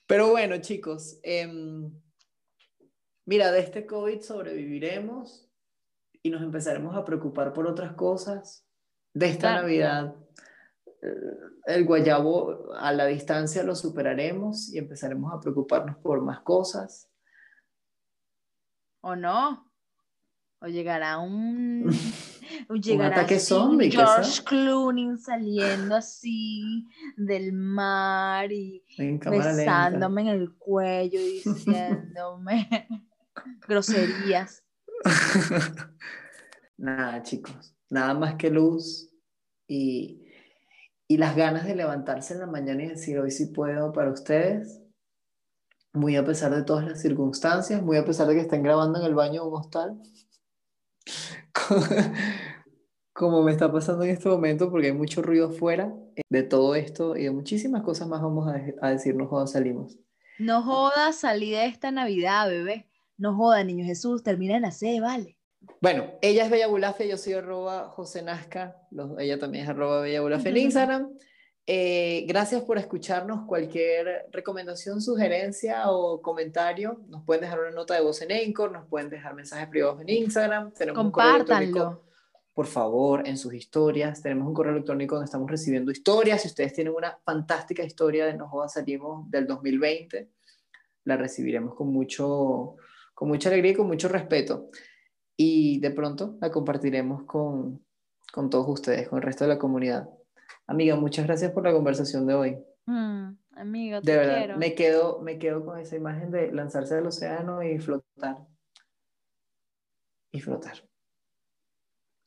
Pero 0.07 0.29
bueno, 0.29 0.57
chicos. 0.61 1.19
Em, 1.21 1.91
mira, 3.25 3.51
de 3.51 3.59
este 3.59 3.85
COVID 3.85 4.21
sobreviviremos 4.21 5.46
y 6.27 6.29
nos 6.29 6.41
empezaremos 6.41 6.95
a 6.95 7.03
preocupar 7.03 7.53
por 7.53 7.67
otras 7.67 7.93
cosas. 7.93 8.65
De 9.13 9.29
esta 9.29 9.53
Navidad 9.53 10.15
el 11.65 11.85
guayabo 11.85 12.73
a 12.75 12.91
la 12.93 13.05
distancia 13.05 13.63
lo 13.63 13.75
superaremos 13.75 14.73
y 14.73 14.77
empezaremos 14.77 15.33
a 15.33 15.39
preocuparnos 15.39 15.97
por 15.97 16.21
más 16.21 16.41
cosas. 16.41 17.09
¿O 19.01 19.15
no? 19.15 19.71
O 20.59 20.67
llegará 20.67 21.19
un... 21.19 21.89
llegará 22.81 23.09
un 23.09 23.13
ataque 23.13 23.39
zombie. 23.39 23.91
George 23.91 24.43
Clooney 24.43 25.17
saliendo 25.17 25.95
así 25.95 26.87
del 27.15 27.53
mar 27.53 28.51
y 28.51 28.83
besándome 29.29 30.21
en 30.21 30.27
el 30.29 30.55
cuello 30.55 31.19
y 31.19 31.41
diciéndome 31.43 32.87
groserías. 33.67 34.63
Nada, 36.77 37.23
chicos. 37.23 37.75
Nada 37.89 38.13
más 38.13 38.35
que 38.35 38.49
luz 38.49 39.09
y 39.67 40.27
y 41.07 41.17
las 41.17 41.35
ganas 41.35 41.65
de 41.65 41.75
levantarse 41.75 42.33
en 42.33 42.41
la 42.41 42.47
mañana 42.47 42.83
y 42.83 42.89
decir, 42.89 43.17
hoy 43.19 43.31
sí 43.31 43.47
puedo 43.47 43.93
para 43.93 44.11
ustedes, 44.11 44.81
muy 45.93 46.15
a 46.17 46.25
pesar 46.25 46.53
de 46.53 46.63
todas 46.63 46.85
las 46.85 47.01
circunstancias, 47.01 47.81
muy 47.81 47.97
a 47.97 48.05
pesar 48.05 48.27
de 48.27 48.35
que 48.35 48.41
estén 48.41 48.61
grabando 48.61 48.99
en 48.99 49.05
el 49.05 49.15
baño 49.15 49.43
de 49.43 49.47
un 49.47 49.55
hostal, 49.55 49.97
como 53.13 53.41
me 53.41 53.51
está 53.51 53.71
pasando 53.71 54.03
en 54.03 54.11
este 54.11 54.27
momento, 54.27 54.69
porque 54.69 54.87
hay 54.87 54.93
mucho 54.93 55.21
ruido 55.21 55.49
afuera 55.49 55.93
de 56.29 56.43
todo 56.43 56.75
esto 56.75 57.15
y 57.15 57.23
de 57.23 57.31
muchísimas 57.31 57.83
cosas 57.83 58.07
más 58.07 58.21
vamos 58.21 58.47
a, 58.47 58.61
a 58.85 58.91
decirnos 58.91 59.29
cuando 59.29 59.47
salimos. 59.47 59.97
No 60.37 60.61
jodas, 60.61 61.15
salí 61.15 61.51
de 61.51 61.65
esta 61.65 61.89
Navidad, 61.89 62.49
bebé. 62.49 62.85
No 63.17 63.35
joda, 63.35 63.63
niño 63.63 63.85
Jesús, 63.85 64.23
termina 64.23 64.55
en 64.55 64.61
la 64.63 64.71
C, 64.71 64.99
vale. 64.99 65.37
Bueno, 65.81 66.13
ella 66.21 66.45
es 66.45 66.51
Bella 66.51 66.67
Bulafia, 66.67 67.05
yo 67.05 67.17
soy 67.17 67.33
arroba 67.33 67.89
José 67.89 68.21
Nazca, 68.21 68.77
ella 69.19 69.39
también 69.39 69.63
es 69.63 69.69
arroba 69.69 70.01
Bella 70.01 70.21
Bulafia 70.21 70.49
en 70.51 70.57
Instagram. 70.67 71.09
Eh, 71.69 72.23
gracias 72.29 72.61
por 72.61 72.77
escucharnos. 72.77 73.45
Cualquier 73.45 74.27
recomendación, 74.31 75.01
sugerencia 75.01 75.91
o 75.91 76.21
comentario, 76.21 77.01
nos 77.09 77.25
pueden 77.25 77.41
dejar 77.41 77.59
una 77.59 77.71
nota 77.71 77.93
de 77.93 78.01
voz 78.01 78.21
en 78.21 78.31
Anchor, 78.31 78.71
nos 78.71 78.87
pueden 78.87 79.09
dejar 79.09 79.33
mensajes 79.35 79.67
privados 79.67 79.99
en 80.01 80.09
Instagram. 80.09 80.71
Tenemos 80.71 81.01
Compártanlo. 81.03 82.05
por 82.53 82.67
favor, 82.67 83.27
en 83.27 83.37
sus 83.37 83.53
historias. 83.53 84.21
Tenemos 84.21 84.47
un 84.47 84.53
correo 84.53 84.71
electrónico 84.71 85.15
donde 85.15 85.25
estamos 85.25 85.51
recibiendo 85.51 85.91
historias. 85.91 86.41
Si 86.41 86.47
ustedes 86.47 86.71
tienen 86.71 86.93
una 86.93 87.19
fantástica 87.25 87.83
historia 87.83 88.25
de 88.27 88.35
Nos 88.35 88.49
Salimos 88.71 89.29
del 89.29 89.45
2020, 89.45 90.29
la 91.03 91.17
recibiremos 91.17 91.75
con 91.75 91.91
mucho, 91.91 92.77
con 93.17 93.29
mucha 93.29 93.49
alegría 93.49 93.71
y 93.71 93.75
con 93.75 93.87
mucho 93.87 94.07
respeto 94.09 94.69
y 95.35 95.79
de 95.79 95.89
pronto 95.89 96.37
la 96.39 96.51
compartiremos 96.51 97.23
con, 97.23 97.83
con 98.31 98.47
todos 98.47 98.69
ustedes, 98.69 99.09
con 99.09 99.17
el 99.17 99.23
resto 99.23 99.43
de 99.43 99.47
la 99.47 99.57
comunidad. 99.57 100.07
Amiga, 100.67 100.95
muchas 100.95 101.25
gracias 101.25 101.51
por 101.51 101.63
la 101.63 101.73
conversación 101.73 102.27
de 102.27 102.35
hoy. 102.35 102.57
Mm, 102.85 103.29
amigo, 103.55 104.01
te 104.01 104.11
de 104.11 104.17
verdad, 104.17 104.57
Me 104.57 104.75
quedo, 104.75 105.19
me 105.23 105.39
quedo 105.39 105.65
con 105.65 105.79
esa 105.79 105.95
imagen 105.95 106.29
de 106.29 106.51
lanzarse 106.51 106.93
al 106.93 107.07
océano 107.07 107.63
y 107.63 107.79
flotar. 107.79 108.37
Y 110.31 110.39
flotar. 110.39 110.87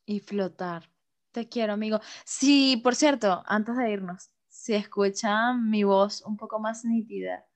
Y 0.06 0.18
flotar. 0.18 0.90
Te 1.30 1.48
quiero, 1.48 1.74
amigo. 1.74 2.00
Sí, 2.24 2.80
por 2.82 2.96
cierto, 2.96 3.44
antes 3.46 3.76
de 3.76 3.92
irnos, 3.92 4.32
si 4.48 4.74
escuchan 4.74 5.70
mi 5.70 5.84
voz 5.84 6.20
un 6.22 6.36
poco 6.36 6.58
más 6.58 6.84
nítida, 6.84 7.46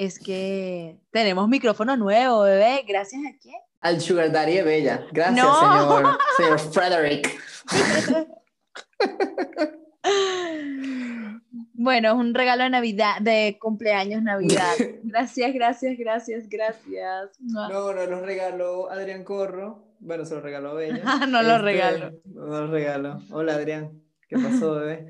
es 0.00 0.18
que 0.18 0.98
tenemos 1.10 1.46
micrófono 1.46 1.94
nuevo, 1.94 2.40
bebé. 2.44 2.82
Gracias 2.88 3.20
a 3.22 3.38
quién? 3.38 3.56
Al 3.82 4.00
Sugar 4.00 4.32
Daddy 4.32 4.54
de 4.54 4.62
Bella. 4.62 5.06
Gracias, 5.12 5.46
señor, 5.58 6.18
señor 6.36 6.58
Frederick. 6.58 7.38
Bueno, 11.82 12.08
es 12.08 12.14
un 12.14 12.34
regalo 12.34 12.64
de 12.64 12.68
Navidad, 12.68 13.22
de 13.22 13.56
cumpleaños 13.58 14.22
Navidad. 14.22 14.74
Gracias, 15.02 15.54
gracias, 15.54 15.96
gracias, 15.96 16.46
gracias. 16.46 17.30
No, 17.40 17.70
no, 17.70 18.06
lo 18.06 18.20
regaló 18.20 18.90
Adrián 18.90 19.24
Corro. 19.24 19.86
Bueno, 19.98 20.26
se 20.26 20.34
lo 20.34 20.42
regaló 20.42 20.72
a 20.72 20.74
Bella. 20.74 21.02
no 21.26 21.42
lo 21.42 21.52
este, 21.52 21.62
regalo. 21.62 22.20
No 22.26 22.46
lo 22.46 22.66
regalo. 22.66 23.22
Hola, 23.30 23.54
Adrián. 23.54 24.02
¿Qué 24.28 24.36
pasó, 24.36 24.74
bebé? 24.74 25.08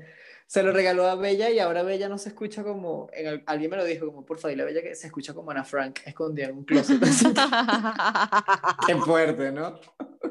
Se 0.51 0.63
lo 0.63 0.73
regaló 0.73 1.07
a 1.07 1.15
Bella 1.15 1.49
y 1.49 1.59
ahora 1.59 1.81
Bella 1.81 2.09
no 2.09 2.17
se 2.17 2.27
escucha 2.27 2.61
como, 2.61 3.09
alguien 3.45 3.71
me 3.71 3.77
lo 3.77 3.85
dijo, 3.85 4.07
como 4.07 4.25
porfa, 4.25 4.49
dile 4.49 4.63
a 4.63 4.65
Bella 4.65 4.81
que 4.81 4.95
se 4.95 5.07
escucha 5.07 5.33
como 5.33 5.49
Ana 5.49 5.63
Frank 5.63 6.01
escondida 6.03 6.47
en 6.47 6.57
un 6.57 6.65
closet. 6.65 6.99
Qué 8.85 8.95
fuerte, 8.97 9.53
¿no? 9.53 9.79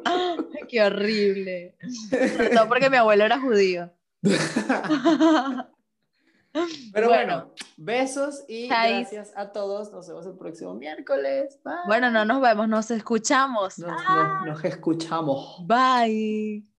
Qué 0.68 0.83
horrible. 0.83 1.74
No 2.52 2.68
porque 2.68 2.90
mi 2.90 2.98
abuelo 2.98 3.24
era 3.24 3.40
judío. 3.40 3.90
Pero 6.92 7.09
bueno, 7.09 7.54
besos 7.78 8.44
y 8.46 8.68
gracias 8.68 9.33
a 9.37 9.52
todos. 9.52 9.90
Nos 9.90 10.06
vemos 10.06 10.26
el 10.26 10.37
próximo 10.37 10.74
miércoles. 10.74 11.59
Bueno, 11.87 12.11
no 12.11 12.26
nos 12.26 12.42
vemos, 12.42 12.68
nos 12.68 12.90
escuchamos. 12.90 13.78
nos, 13.78 14.02
nos 14.44 14.62
escuchamos. 14.66 15.66
Bye. 15.66 16.69